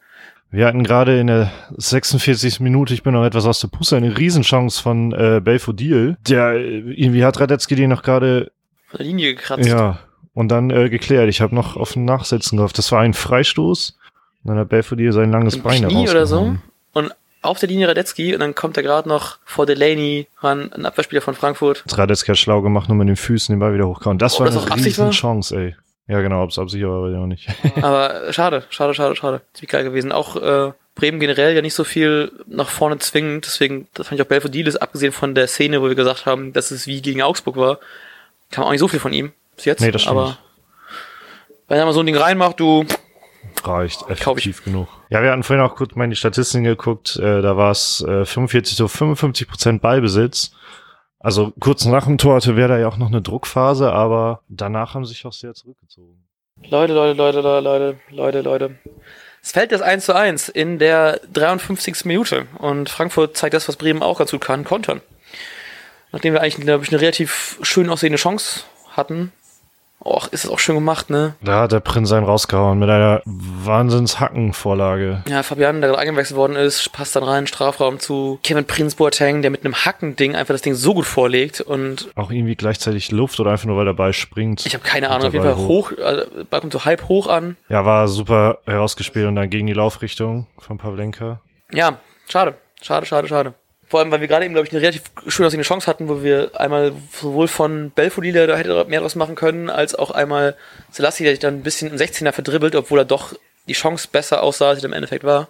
[0.50, 2.60] Wir hatten gerade in der 46.
[2.60, 6.18] Minute, ich bin noch etwas aus der Puste, eine Riesenchance von äh, Belfodil.
[6.28, 8.52] Der, äh, irgendwie hat Radetzky den noch gerade,
[8.88, 9.68] Von der Linie gekratzt.
[9.68, 10.00] ja,
[10.34, 11.30] und dann äh, geklärt.
[11.30, 12.78] Ich habe noch auf ein Nachsetzen gehofft.
[12.78, 13.98] Das war ein Freistoß.
[14.44, 16.56] Und dann hat Belfodil sein langes Im Bein Knie oder so.
[16.94, 20.86] Und auf der Linie Radetzky und dann kommt er gerade noch vor Delaney ran, ein
[20.86, 21.84] Abwehrspieler von Frankfurt.
[21.86, 24.18] Das Radetzky hat schlau gemacht, nur mit den Füßen den Ball wieder hochkauen.
[24.18, 25.08] Das Ob war das eine auch Absicht war?
[25.08, 25.76] riesen Chance, ey.
[26.12, 27.48] Ja, genau, ob es Absicht war, weiß ich auch nicht.
[27.82, 29.42] Aber schade, schade, schade, schade.
[29.54, 30.12] Ziemlich geil gewesen.
[30.12, 33.46] Auch äh, Bremen generell ja nicht so viel nach vorne zwingend.
[33.46, 36.72] Deswegen, das fand ich auch Belfodil abgesehen von der Szene, wo wir gesagt haben, dass
[36.72, 37.80] es wie gegen Augsburg war,
[38.50, 39.80] kam auch nicht so viel von ihm bis jetzt.
[39.80, 40.18] Nee, das stimmt.
[40.18, 40.38] Aber
[41.70, 42.86] wenn er mal so ein Ding reinmacht, du,
[43.64, 44.90] Reicht, effektiv genug.
[45.10, 47.16] Ja, wir hatten vorhin auch kurz mal in die Statistiken geguckt.
[47.16, 50.52] Äh, da war es äh, 45 zu 55 Prozent Ballbesitz.
[51.24, 55.06] Also kurz nach dem Tor hatte Werder ja auch noch eine Druckphase, aber danach haben
[55.06, 56.24] sie sich auch sehr zurückgezogen.
[56.68, 58.76] Leute, Leute, Leute, Leute, Leute, Leute, Leute.
[59.44, 62.06] Es fällt das 1 zu 1 in der 53.
[62.06, 65.02] Minute und Frankfurt zeigt das, was Bremen auch ganz gut kann, kontern.
[66.12, 69.32] Nachdem wir eigentlich, glaube ich, eine relativ schön aussehende Chance hatten.
[70.04, 71.36] Och, ist es auch schön gemacht, ne?
[71.42, 75.24] Da hat der Prinz einen rausgehauen mit einer Wahnsinns-Hackenvorlage.
[75.28, 79.42] Ja, Fabian, der gerade eingewechselt worden ist, passt dann rein, Strafraum zu Kevin Prinz Boateng,
[79.44, 83.40] der mit einem Hackending einfach das Ding so gut vorlegt und Auch irgendwie gleichzeitig Luft
[83.40, 84.66] oder einfach nur, weil der Ball springt.
[84.66, 87.28] ich habe keine Ahnung, auf jeden Fall hoch, äh, der Ball kommt so halb hoch
[87.28, 87.58] an.
[87.70, 91.42] Ja, war super herausgespielt und dann gegen die Laufrichtung von Pavlenka.
[91.72, 93.54] Ja, schade, schade, schade, schade.
[93.92, 96.24] Vor allem, weil wir gerade eben, glaube ich, eine relativ schön aussehende Chance hatten, wo
[96.24, 100.56] wir einmal sowohl von Belfodil, der da hätte mehr draus machen können, als auch einmal
[100.92, 103.34] Selassie, der sich dann ein bisschen im 16er verdribbelt, obwohl er doch
[103.68, 105.50] die Chance besser aussah, als sie im Endeffekt war.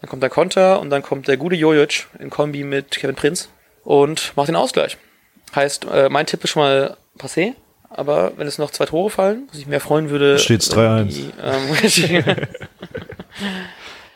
[0.00, 3.50] Dann kommt der Konter und dann kommt der gute Jojic in Kombi mit Kevin Prinz
[3.82, 4.96] und macht den Ausgleich.
[5.54, 7.52] Heißt, äh, mein Tipp ist schon mal passé,
[7.90, 10.38] aber wenn es noch zwei Tore fallen, was ich mehr freuen würde.
[10.38, 11.08] Steht's wenn 3-1.
[11.08, 11.30] die,
[12.24, 12.36] Ähm,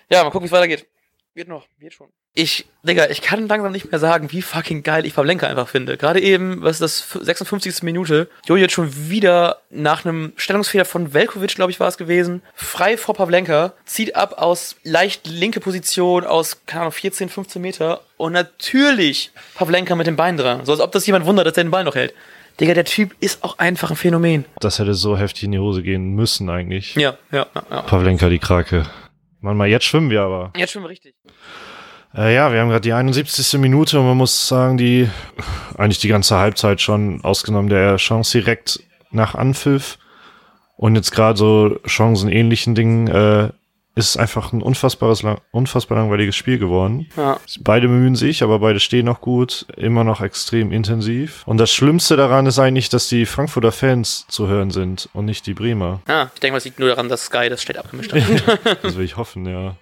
[0.09, 0.87] ja, mal gucken, wie es weitergeht.
[1.35, 2.09] Wird noch, wird schon.
[2.41, 5.97] Ich, Digga, ich kann langsam nicht mehr sagen, wie fucking geil ich Pavlenka einfach finde.
[5.97, 7.83] Gerade eben, was ist das, 56.
[7.83, 12.97] Minute, Jojic schon wieder nach einem Stellungsfehler von Velkovic, glaube ich, war es gewesen, frei
[12.97, 18.35] vor Pavlenka, zieht ab aus leicht linke Position, aus, keine Ahnung, 14, 15 Meter und
[18.35, 20.65] natürlich Pavlenka mit dem Bein dran.
[20.65, 22.15] So als ob das jemand wundert, dass er den Ball noch hält.
[22.61, 24.45] Digga, der Typ ist auch einfach ein Phänomen.
[24.61, 26.95] Das hätte so heftig in die Hose gehen müssen eigentlich.
[26.95, 27.63] Ja, ja, ja.
[27.69, 27.83] ja.
[27.83, 28.87] Pavlenka, die Krake.
[29.41, 30.53] Mann, mal jetzt schwimmen wir aber.
[30.57, 31.17] Jetzt schon richtig.
[32.15, 33.61] Äh, ja, wir haben gerade die 71.
[33.61, 35.09] Minute und man muss sagen, die
[35.77, 39.99] eigentlich die ganze Halbzeit schon ausgenommen der Chance direkt nach Anpfiff
[40.77, 43.51] und jetzt gerade so chancenähnlichen Dingen äh,
[43.99, 47.09] ist einfach ein unfassbares, unfassbar langweiliges Spiel geworden.
[47.17, 47.41] Ja.
[47.61, 51.43] Beide bemühen sich, aber beide stehen noch gut, immer noch extrem intensiv.
[51.47, 55.47] Und das Schlimmste daran ist eigentlich, dass die Frankfurter Fans zu hören sind und nicht
[55.47, 56.01] die Bremer.
[56.07, 58.23] Ah, ich denke, das liegt nur daran, dass Sky das Städt abgemischt hat.
[58.83, 59.75] Das will ich hoffen, ja.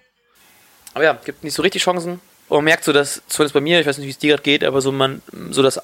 [0.93, 2.19] Aber ja, gibt nicht so richtig Chancen.
[2.49, 4.43] Und man merkt so, dass, zumindest bei mir, ich weiß nicht, wie es dir gerade
[4.43, 5.21] geht, aber so man,
[5.51, 5.81] so dass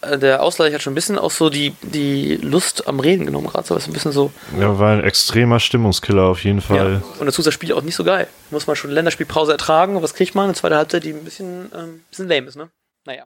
[0.00, 3.48] äh, der Ausgleich hat schon ein bisschen auch so die, die Lust am Reden genommen,
[3.48, 4.32] gerade so, ist ein bisschen so.
[4.58, 7.02] Ja, war ein extremer Stimmungskiller auf jeden Fall.
[7.02, 7.20] Ja.
[7.20, 8.28] Und dazu ist das Spiel auch nicht so geil.
[8.50, 9.96] Muss man schon Länderspielpause ertragen.
[9.96, 10.44] Und was kriegt man?
[10.44, 12.70] Eine zweite Halbzeit, die ein bisschen, ähm, bisschen lame ist, ne?
[13.04, 13.24] Naja.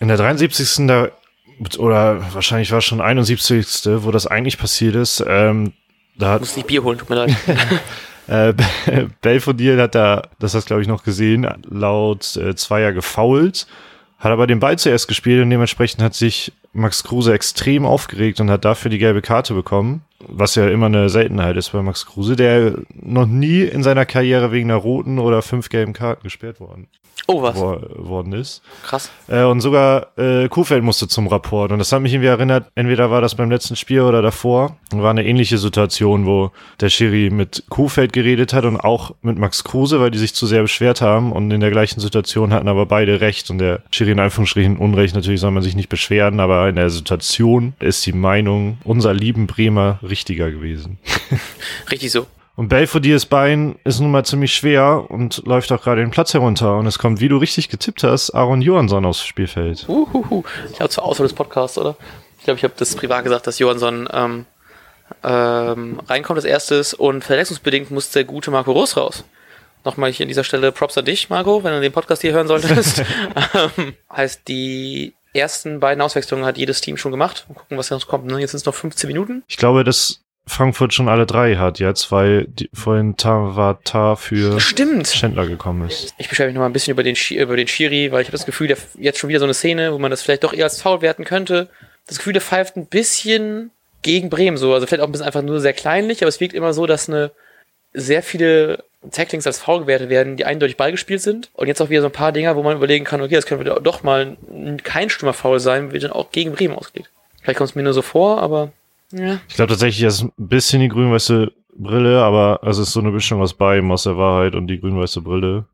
[0.00, 0.86] In der 73.
[0.86, 1.10] Da,
[1.78, 4.04] oder wahrscheinlich war es schon 71.
[4.04, 5.72] wo das eigentlich passiert ist, ähm,
[6.16, 7.36] da hat Muss nicht Bier holen, tut mir leid.
[8.28, 8.54] äh,
[9.20, 13.66] Belfodil hat da, das hast glaube ich noch gesehen, laut äh, Zweier gefoult
[14.18, 18.50] Hat aber den Ball zuerst gespielt und dementsprechend hat sich Max Kruse extrem aufgeregt und
[18.50, 20.02] hat dafür die gelbe Karte bekommen.
[20.26, 24.50] Was ja immer eine Seltenheit ist bei Max Kruse, der noch nie in seiner Karriere
[24.50, 26.88] wegen einer roten oder fünf gelben Karten gesperrt worden
[27.30, 27.56] Oh, was?
[27.56, 27.78] wo-
[28.08, 28.62] worden ist.
[28.84, 29.10] Krass.
[29.26, 31.72] Äh, und sogar äh, Kuhfeld musste zum Rapport.
[31.72, 34.76] Und das hat mich irgendwie erinnert, entweder war das beim letzten Spiel oder davor.
[34.92, 39.62] War eine ähnliche Situation, wo der Schiri mit Kuhfeld geredet hat und auch mit Max
[39.62, 41.32] Kruse, weil die sich zu sehr beschwert haben.
[41.32, 43.50] Und in der gleichen Situation hatten aber beide recht.
[43.50, 45.14] Und der Schiri in Anführungsstrichen Unrecht.
[45.14, 49.46] Natürlich soll man sich nicht beschweren, aber in der Situation ist die Meinung unserer lieben
[49.46, 50.98] Bremer richtiger gewesen.
[51.90, 52.26] Richtig so.
[52.58, 56.76] Und Belfodiers Bein ist nun mal ziemlich schwer und läuft auch gerade den Platz herunter.
[56.76, 59.88] Und es kommt, wie du richtig getippt hast, Aaron Johansson aufs Spielfeld.
[59.88, 60.42] Uhuhu.
[60.68, 61.96] Ich glaube zur Auswahl des Podcasts, oder?
[62.38, 64.46] Ich glaube, ich habe das privat gesagt, dass Johansson ähm,
[65.22, 69.24] ähm, reinkommt als erstes und verletzungsbedingt muss der gute Marco Rose raus.
[69.84, 72.48] Nochmal hier an dieser Stelle Props an dich, Marco, wenn du den Podcast hier hören
[72.48, 73.04] solltest.
[73.54, 77.46] ähm, heißt, die ersten beiden Auswechslungen hat jedes Team schon gemacht.
[77.48, 78.26] Mal gucken, was jetzt kommt.
[78.26, 78.40] Ne?
[78.40, 79.42] Jetzt sind es noch 15 Minuten.
[79.46, 85.08] Ich glaube, dass Frankfurt schon alle drei hat jetzt, weil die, vorhin Tavata für Stimmt.
[85.08, 86.14] Schindler gekommen ist.
[86.18, 88.36] Ich beschwere mich noch mal ein bisschen über den, über den Schiri, weil ich habe
[88.36, 90.64] das Gefühl, der jetzt schon wieder so eine Szene, wo man das vielleicht doch eher
[90.64, 91.68] als Foul werten könnte.
[92.06, 93.70] Das Gefühl, der pfeift ein bisschen
[94.02, 94.72] gegen Bremen so.
[94.72, 97.08] Also vielleicht auch ein bisschen einfach nur sehr kleinlich, aber es wirkt immer so, dass
[97.08, 97.30] eine
[97.92, 101.50] sehr viele Tacklings als Foul gewertet werden, die eindeutig ballgespielt sind.
[101.54, 103.64] Und jetzt auch wieder so ein paar Dinger, wo man überlegen kann, okay, das könnte
[103.82, 107.10] doch mal ein- kein Stürmerfoul sein, wird dann auch gegen Bremen ausgelegt.
[107.42, 108.72] Vielleicht kommt es mir nur so vor, aber
[109.12, 109.38] ja.
[109.48, 113.10] Ich glaube tatsächlich, er ist ein bisschen die grün-weiße Brille, aber es ist so eine
[113.12, 115.64] Mischung aus beidem, aus der Wahrheit und die grün-weiße Brille.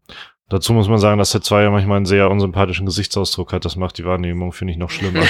[0.51, 3.65] Dazu muss man sagen, dass der Zweier manchmal einen sehr unsympathischen Gesichtsausdruck hat.
[3.65, 5.25] Das macht die Wahrnehmung, finde ich, noch schlimmer.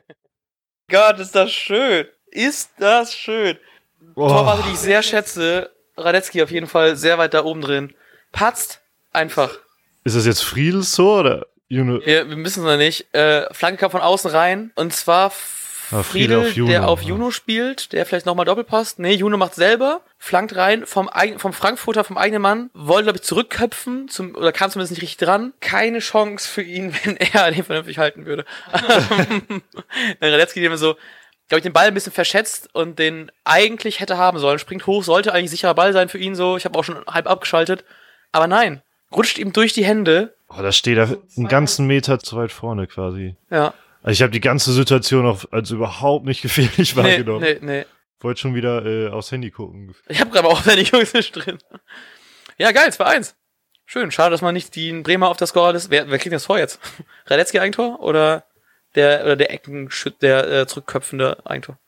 [0.90, 2.06] Gott, ist das schön.
[2.30, 3.56] Ist das schön.
[4.14, 5.70] Torwarte, die ich sehr schätze.
[5.96, 7.94] Radetzky auf jeden Fall sehr weit da oben drin.
[8.32, 8.80] Patzt
[9.12, 9.58] einfach.
[10.04, 12.00] Ist das jetzt Friedels so oder Juno?
[12.04, 13.12] Wir, wir müssen es noch nicht.
[13.14, 14.72] Äh, Flanke kam von außen rein.
[14.74, 15.32] Und zwar
[15.92, 17.08] Ah, Friedel Friedel, auf Juno, der auf ja.
[17.08, 18.98] Juno spielt, der vielleicht nochmal Doppelpass.
[18.98, 23.24] Nee, Juno macht selber, flankt rein vom, vom Frankfurter, vom eigenen Mann, wollte, glaube ich,
[23.24, 25.52] zurückköpfen, zum, oder kam zumindest nicht richtig dran.
[25.60, 28.46] Keine Chance für ihn, wenn er den vernünftig halten würde.
[28.72, 30.96] Dann Radetzky dem so,
[31.52, 34.58] glaube ich, den Ball ein bisschen verschätzt und den eigentlich hätte haben sollen.
[34.58, 36.56] Springt hoch, sollte eigentlich sicherer Ball sein für ihn so.
[36.56, 37.84] Ich habe auch schon halb abgeschaltet.
[38.32, 38.80] Aber nein,
[39.14, 40.34] rutscht ihm durch die Hände.
[40.48, 43.36] Oh, da steht er einen ganzen Meter zu weit vorne quasi.
[43.50, 47.42] Ja, Also ich habe die ganze Situation auch als überhaupt nicht gefährlich nee, wahrgenommen.
[47.42, 47.84] nee, nee.
[48.20, 49.94] Wollte schon wieder äh, aufs Handy gucken.
[50.08, 51.58] Ich habe gerade auch wenig Jungs nicht drin.
[52.56, 53.34] Ja, geil, 2-1.
[53.84, 54.10] Schön.
[54.10, 55.90] Schade, dass man nicht den Bremer auf der Score ist.
[55.90, 56.80] Wer, wer kriegt das vor jetzt?
[57.26, 58.46] Radetzky Eigentor oder
[58.94, 61.78] der oder der Eckenschüt, der äh, zurückköpfende Eigentor?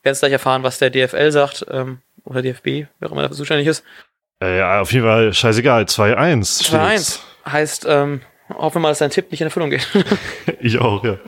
[0.00, 3.22] Wir werden es gleich erfahren, was der DFL sagt ähm, oder DFB, wer auch immer
[3.22, 3.84] dafür zuständig ist.
[4.42, 5.84] Äh, ja, auf jeden Fall scheißegal.
[5.84, 6.16] 2-1.
[6.16, 7.22] 2-1 steht's.
[7.46, 9.86] heißt, ähm, hoffen wir mal, dass dein Tipp nicht in Erfüllung geht.
[10.60, 11.18] Ich auch, ja.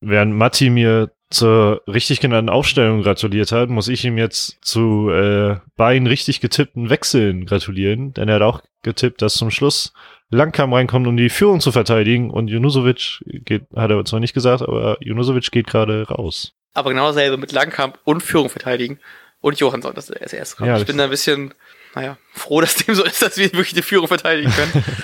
[0.00, 5.56] Während Matti mir zur richtig genannten Aufstellung gratuliert hat, muss ich ihm jetzt zu äh,
[5.76, 9.92] beiden richtig getippten Wechseln gratulieren, denn er hat auch getippt, dass zum Schluss
[10.30, 14.62] Langkamp reinkommt, um die Führung zu verteidigen und Junusovic geht, hat er zwar nicht gesagt,
[14.62, 16.52] aber Junusovic geht gerade raus.
[16.74, 18.98] Aber genau dasselbe mit Langkamp und Führung verteidigen
[19.40, 20.68] und Johansson, er als erstes kommt.
[20.68, 21.54] Ja, ich das- bin da ein bisschen,
[21.94, 24.84] naja, froh, dass dem so ist, dass wir wirklich die Führung verteidigen können.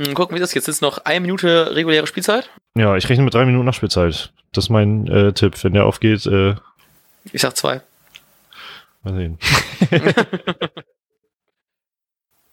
[0.00, 0.68] Hm, Gucken wir das jetzt.
[0.68, 2.48] Ist noch eine Minute reguläre Spielzeit.
[2.76, 4.32] Ja, ich rechne mit drei Minuten Nachspielzeit.
[4.52, 5.54] Das ist mein äh, Tipp.
[5.64, 6.54] Wenn der aufgeht, äh,
[7.32, 7.80] Ich sag zwei.
[9.02, 9.38] mal sehen.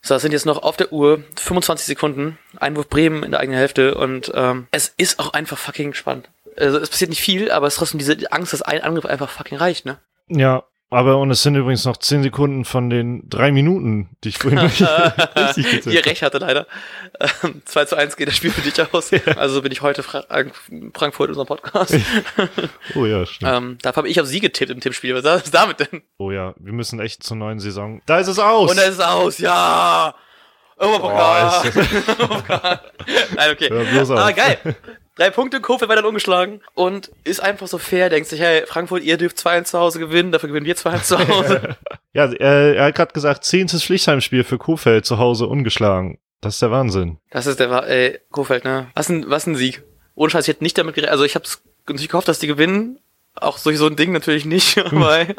[0.06, 2.38] So, das sind jetzt noch auf der Uhr 25 Sekunden.
[2.58, 6.30] Einwurf Bremen in der eigenen Hälfte und ähm, es ist auch einfach fucking spannend.
[6.56, 9.32] Also es passiert nicht viel, aber es ist trotzdem diese Angst, dass ein Angriff einfach
[9.32, 9.98] fucking reicht, ne?
[10.28, 10.64] Ja,
[10.96, 14.60] aber und es sind übrigens noch zehn Sekunden von den drei Minuten, die ich vorhin
[14.60, 16.68] richtig getippt Ihr recht hatte leider.
[17.44, 19.12] Ähm, 2 zu 1 geht das Spiel für dich aus.
[19.36, 20.24] Also bin ich heute Fra
[20.94, 21.96] Frankfurt in unserem Podcast.
[22.96, 23.52] Oh ja, stimmt.
[23.52, 25.22] ähm, dafür habe ich auf sie getippt im Tippspiel.
[25.22, 26.02] Was ist damit denn?
[26.18, 28.02] Oh ja, wir müssen echt zur neuen Saison.
[28.06, 28.72] Da ist es aus!
[28.72, 30.16] Und da ist es aus, ja!
[30.78, 31.72] Europapokal!
[31.76, 32.82] Europapokal.
[33.36, 34.00] Nein, okay.
[34.02, 34.12] Auf.
[34.12, 34.76] Ah, geil.
[35.16, 39.18] Drei Punkte, Kofeld weiter ungeschlagen und ist einfach so fair, denkt sich, hey, Frankfurt, ihr
[39.18, 41.78] dürft 2-1 zu Hause gewinnen, dafür gewinnen wir 2-1 zu Hause.
[42.14, 46.18] ja, äh, er hat gerade gesagt, zehntes Pflichtheimspiel für Kofeld zu Hause ungeschlagen.
[46.42, 47.18] Das ist der Wahnsinn.
[47.32, 48.88] Das ist der, Wa- ey, Kofeld, ne?
[48.94, 49.84] Was ein, was ein Sieg.
[50.16, 53.00] Ohne Scheiß, ich hätte nicht damit gerechnet, also ich hab's natürlich gehofft, dass die gewinnen.
[53.36, 55.36] Auch durch so ein Ding natürlich nicht, aber ey,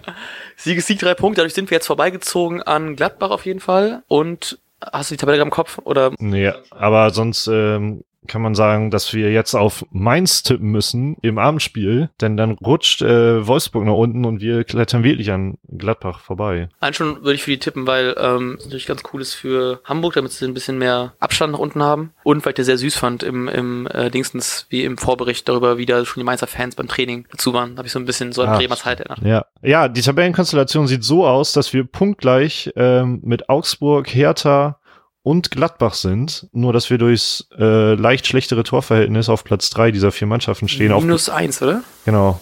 [0.57, 4.03] Sieg ist Sieg, drei Punkte, dadurch sind wir jetzt vorbeigezogen an Gladbach auf jeden Fall
[4.09, 8.55] und hast du die Tabelle gerade im Kopf oder Nee, aber sonst ähm, kann man
[8.55, 13.85] sagen, dass wir jetzt auf Mainz tippen müssen im Abendspiel, denn dann rutscht äh, Wolfsburg
[13.85, 16.69] nach unten und wir klettern wirklich an Gladbach vorbei.
[16.81, 19.81] Nein, schon würde ich für die tippen, weil ähm, es natürlich ganz cool ist für
[19.85, 22.13] Hamburg, damit sie ein bisschen mehr Abstand nach unten haben.
[22.23, 25.79] Und weil ich das sehr süß fand im, im äh, Dingstens, wie im Vorbericht darüber,
[25.79, 27.77] wie da schon die Mainzer Fans beim Training dazu waren.
[27.77, 29.21] Habe ich so ein bisschen so an Bremer Zeit erinnert.
[29.23, 34.79] Ja, ja, die Tabellenkonstellation sieht so aus, dass wir punktgleich ähm, mit Augsburg, Hertha
[35.27, 40.13] und Gladbach sind, nur dass wir durchs äh, leicht schlechtere Torverhältnis auf Platz drei dieser
[40.13, 40.95] vier Mannschaften stehen.
[40.95, 41.83] Minus eins, oder?
[42.05, 42.39] genau.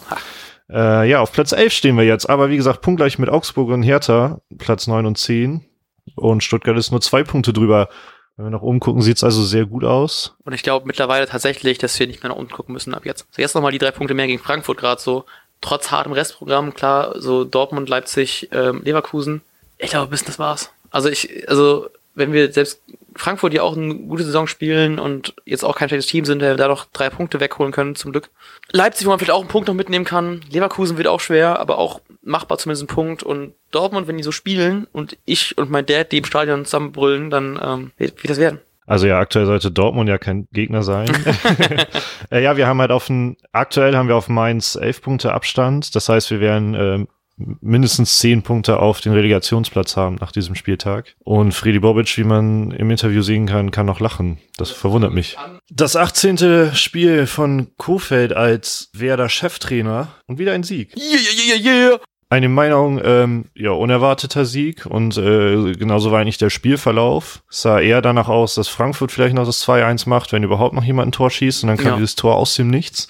[0.69, 3.81] Äh, ja, auf Platz 11 stehen wir jetzt, aber wie gesagt, punktgleich mit Augsburg und
[3.81, 5.65] Hertha, Platz 9 und 10.
[6.15, 7.89] Und Stuttgart ist nur zwei Punkte drüber.
[8.37, 10.35] Wenn wir nach oben gucken, sieht's also sehr gut aus.
[10.43, 13.25] Und ich glaube mittlerweile tatsächlich, dass wir nicht mehr nach unten gucken müssen ab jetzt.
[13.31, 15.25] So jetzt nochmal die drei Punkte mehr gegen Frankfurt gerade so.
[15.59, 19.41] Trotz hartem Restprogramm, klar, so Dortmund, Leipzig, ähm, Leverkusen.
[19.79, 20.69] Ich glaube, bis das war's.
[20.91, 22.81] Also ich, also wenn wir selbst
[23.15, 26.55] Frankfurt ja auch eine gute Saison spielen und jetzt auch kein schlechtes Team sind, der
[26.55, 28.29] da noch drei Punkte wegholen können, zum Glück.
[28.71, 30.41] Leipzig, wo man vielleicht auch einen Punkt noch mitnehmen kann.
[30.49, 33.23] Leverkusen wird auch schwer, aber auch machbar zumindest ein Punkt.
[33.23, 37.29] Und Dortmund, wenn die so spielen und ich und mein Dad, die im Stadion zusammenbrüllen,
[37.29, 38.59] dann ähm, wird, wird das werden.
[38.87, 41.07] Also ja, aktuell sollte Dortmund ja kein Gegner sein.
[42.31, 45.95] äh, ja, wir haben halt auf ein, aktuell haben wir auf Mainz elf Punkte Abstand.
[45.95, 51.15] Das heißt, wir werden ähm, mindestens zehn Punkte auf den Relegationsplatz haben nach diesem Spieltag.
[51.23, 54.37] Und Freddy Bobic, wie man im Interview sehen kann, kann noch lachen.
[54.57, 55.37] Das verwundert mich.
[55.69, 56.73] Das 18.
[56.75, 60.95] Spiel von Kofeld als Werder Cheftrainer und wieder ein Sieg.
[60.97, 61.99] Yeah, yeah, yeah, yeah.
[62.27, 67.43] Eine Meinung, ähm, ja, unerwarteter Sieg und äh, genauso war eigentlich der Spielverlauf.
[67.51, 70.83] Es sah eher danach aus, dass Frankfurt vielleicht noch das 2-1 macht, wenn überhaupt noch
[70.83, 71.95] jemand ein Tor schießt und dann kam Ja.
[71.97, 73.07] dieses Tor aus dem Nichts.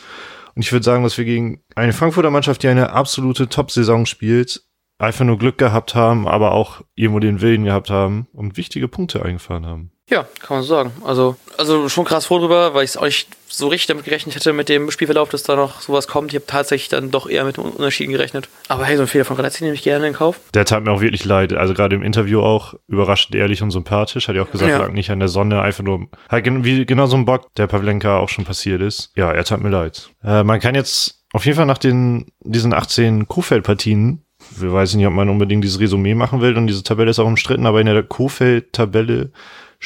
[0.56, 4.64] Und ich würde sagen, dass wir gegen eine Frankfurter Mannschaft, die eine absolute Top-Saison spielt,
[4.98, 9.24] einfach nur Glück gehabt haben, aber auch irgendwo den Willen gehabt haben und wichtige Punkte
[9.24, 9.92] eingefahren haben.
[10.10, 10.92] Ja, kann man so sagen.
[11.04, 14.36] Also, also schon krass froh drüber, weil ich es auch nicht so richtig damit gerechnet
[14.36, 16.32] hätte mit dem Spielverlauf, dass da noch sowas kommt.
[16.32, 18.48] Ich habe tatsächlich dann doch eher mit den Unterschieden gerechnet.
[18.68, 20.40] Aber hey, so ein Fehler von Grazzi nehme ich gerne in Kauf.
[20.54, 21.54] Der tat mir auch wirklich leid.
[21.54, 24.28] Also gerade im Interview auch überraschend ehrlich und sympathisch.
[24.28, 24.78] Hat ja auch gesagt, Ja.
[24.78, 28.20] lag nicht an der Sonne, einfach nur halt wie genau so ein Bock, der Pavlenka
[28.20, 29.12] auch schon passiert ist.
[29.16, 30.10] Ja, er tat mir leid.
[30.24, 34.22] Äh, man kann jetzt auf jeden Fall nach den diesen 18 Kofeld-Partien,
[34.58, 37.26] wir weiß nicht, ob man unbedingt dieses Resümee machen will und diese Tabelle ist auch
[37.26, 39.32] umstritten, aber in der Kofeld-Tabelle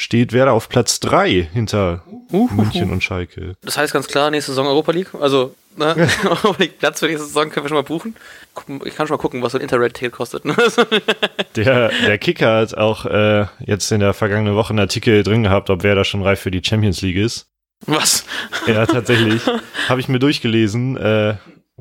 [0.00, 3.54] steht Werder auf Platz drei hinter München und Schalke.
[3.62, 5.08] Das heißt ganz klar, nächste Saison Europa League.
[5.20, 8.16] Also, ne, Europa League Platz für nächste Saison können wir schon mal buchen.
[8.84, 10.44] Ich kann schon mal gucken, was so ein Interrail-Ticket kostet.
[10.44, 10.56] Ne?
[11.56, 15.68] Der, der Kicker hat auch äh, jetzt in der vergangenen Woche einen Artikel drin gehabt,
[15.68, 17.46] ob Werder schon reif für die Champions League ist.
[17.86, 18.24] was?
[18.66, 19.42] Ja, tatsächlich.
[19.88, 20.96] Habe ich mir durchgelesen.
[20.96, 21.34] Äh,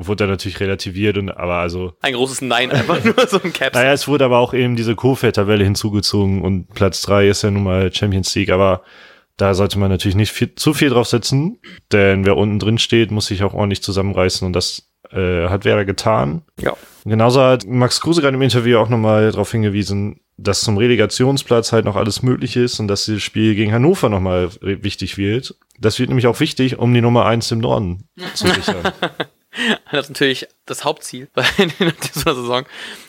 [0.08, 1.94] wurde dann natürlich relativiert und aber also.
[2.02, 3.76] Ein großes Nein, einfach nur so ein Caps.
[3.76, 7.64] Naja, es wurde aber auch eben diese Kofeld-Tabelle hinzugezogen und Platz drei ist ja nun
[7.64, 8.84] mal Champions League, aber
[9.38, 11.60] da sollte man natürlich nicht viel, zu viel drauf setzen,
[11.92, 15.86] denn wer unten drin steht, muss sich auch ordentlich zusammenreißen und das äh, hat Werder
[15.86, 16.44] getan.
[16.60, 16.76] Ja.
[17.06, 21.86] Genauso hat Max Kruse gerade im Interview auch nochmal darauf hingewiesen, dass zum Relegationsplatz halt
[21.86, 25.56] noch alles möglich ist und dass dieses Spiel gegen Hannover nochmal wichtig wird.
[25.80, 28.78] Das wird nämlich auch wichtig, um die Nummer eins im Norden zu sichern.
[29.92, 32.66] Das ist natürlich das Hauptziel bei dieser Saison.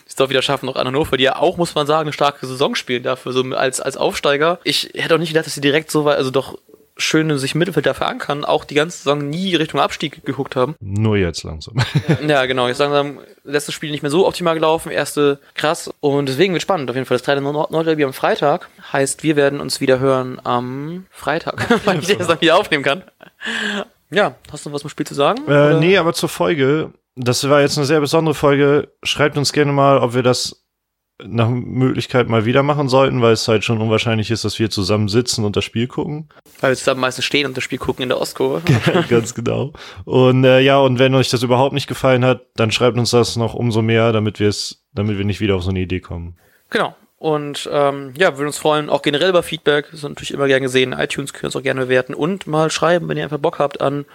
[0.07, 2.45] Es doch wieder schaffen, noch an Hannover, die ja auch, muss man sagen, eine starke
[2.45, 4.59] Saison spielen dafür, so als, als Aufsteiger.
[4.63, 6.57] Ich hätte auch nicht gedacht, dass sie direkt so weit, also doch
[6.97, 10.75] schön sich im Mittelfeld da verankern, auch die ganze Saison nie Richtung Abstieg geguckt haben.
[10.79, 11.75] Nur jetzt langsam.
[12.27, 12.67] Ja, genau.
[12.67, 15.91] Jetzt langsam letztes Spiel nicht mehr so optimal gelaufen, erste krass.
[15.99, 16.89] Und deswegen wird spannend.
[16.89, 18.69] Auf jeden Fall das zweite Nord Nordderby am Freitag.
[18.91, 23.03] Heißt, wir werden uns wieder hören am Freitag, weil ich das dann wieder aufnehmen kann.
[24.11, 25.43] Ja, hast du noch was zum Spiel zu sagen?
[25.47, 25.79] Äh, Oder?
[25.79, 26.93] nee, aber zur Folge.
[27.15, 28.93] Das war jetzt eine sehr besondere Folge.
[29.03, 30.61] Schreibt uns gerne mal, ob wir das
[31.23, 35.07] nach Möglichkeit mal wieder machen sollten, weil es halt schon unwahrscheinlich ist, dass wir zusammen
[35.07, 36.29] sitzen und das Spiel gucken.
[36.59, 38.61] Weil wir zusammen meistens stehen und das Spiel gucken in der Ostkurve.
[39.09, 39.73] Ganz genau.
[40.05, 43.35] Und äh, ja, und wenn euch das überhaupt nicht gefallen hat, dann schreibt uns das
[43.35, 46.37] noch umso mehr, damit wir es, damit wir nicht wieder auf so eine Idee kommen.
[46.69, 46.95] Genau.
[47.21, 49.85] Und ähm, ja, würden uns freuen, auch generell über Feedback.
[49.85, 50.91] Das ist natürlich immer gern gesehen.
[50.91, 54.05] iTunes können uns auch gerne bewerten und mal schreiben, wenn ihr einfach Bock habt an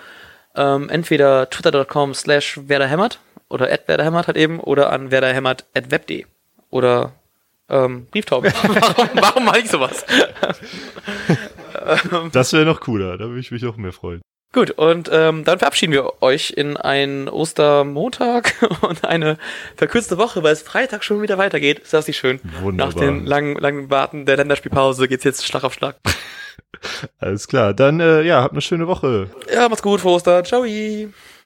[0.57, 6.27] ähm, entweder twitter.com slash werderhämmert oder at werderhämmert halt eben oder an werderhämmert at web.de
[6.71, 7.13] oder
[7.69, 8.53] ähm, Brieftaube.
[8.63, 10.05] warum, warum mache ich sowas?
[12.33, 14.21] Das wäre noch cooler, da würde ich mich noch mehr freuen.
[14.53, 19.37] Gut, und ähm, dann verabschieden wir euch in einen Ostermontag und eine
[19.77, 21.81] verkürzte Woche, weil es Freitag schon wieder weitergeht.
[21.81, 22.41] Ist das nicht schön?
[22.63, 22.95] Wunderbar.
[22.95, 25.97] Nach den langen, langen Warten der Länderspielpause geht's jetzt Schlag auf Schlag.
[27.19, 29.31] Alles klar, dann äh, ja, habt eine schöne Woche.
[29.53, 30.45] Ja, macht's gut, frohe Ostern.
[30.45, 30.65] Ciao.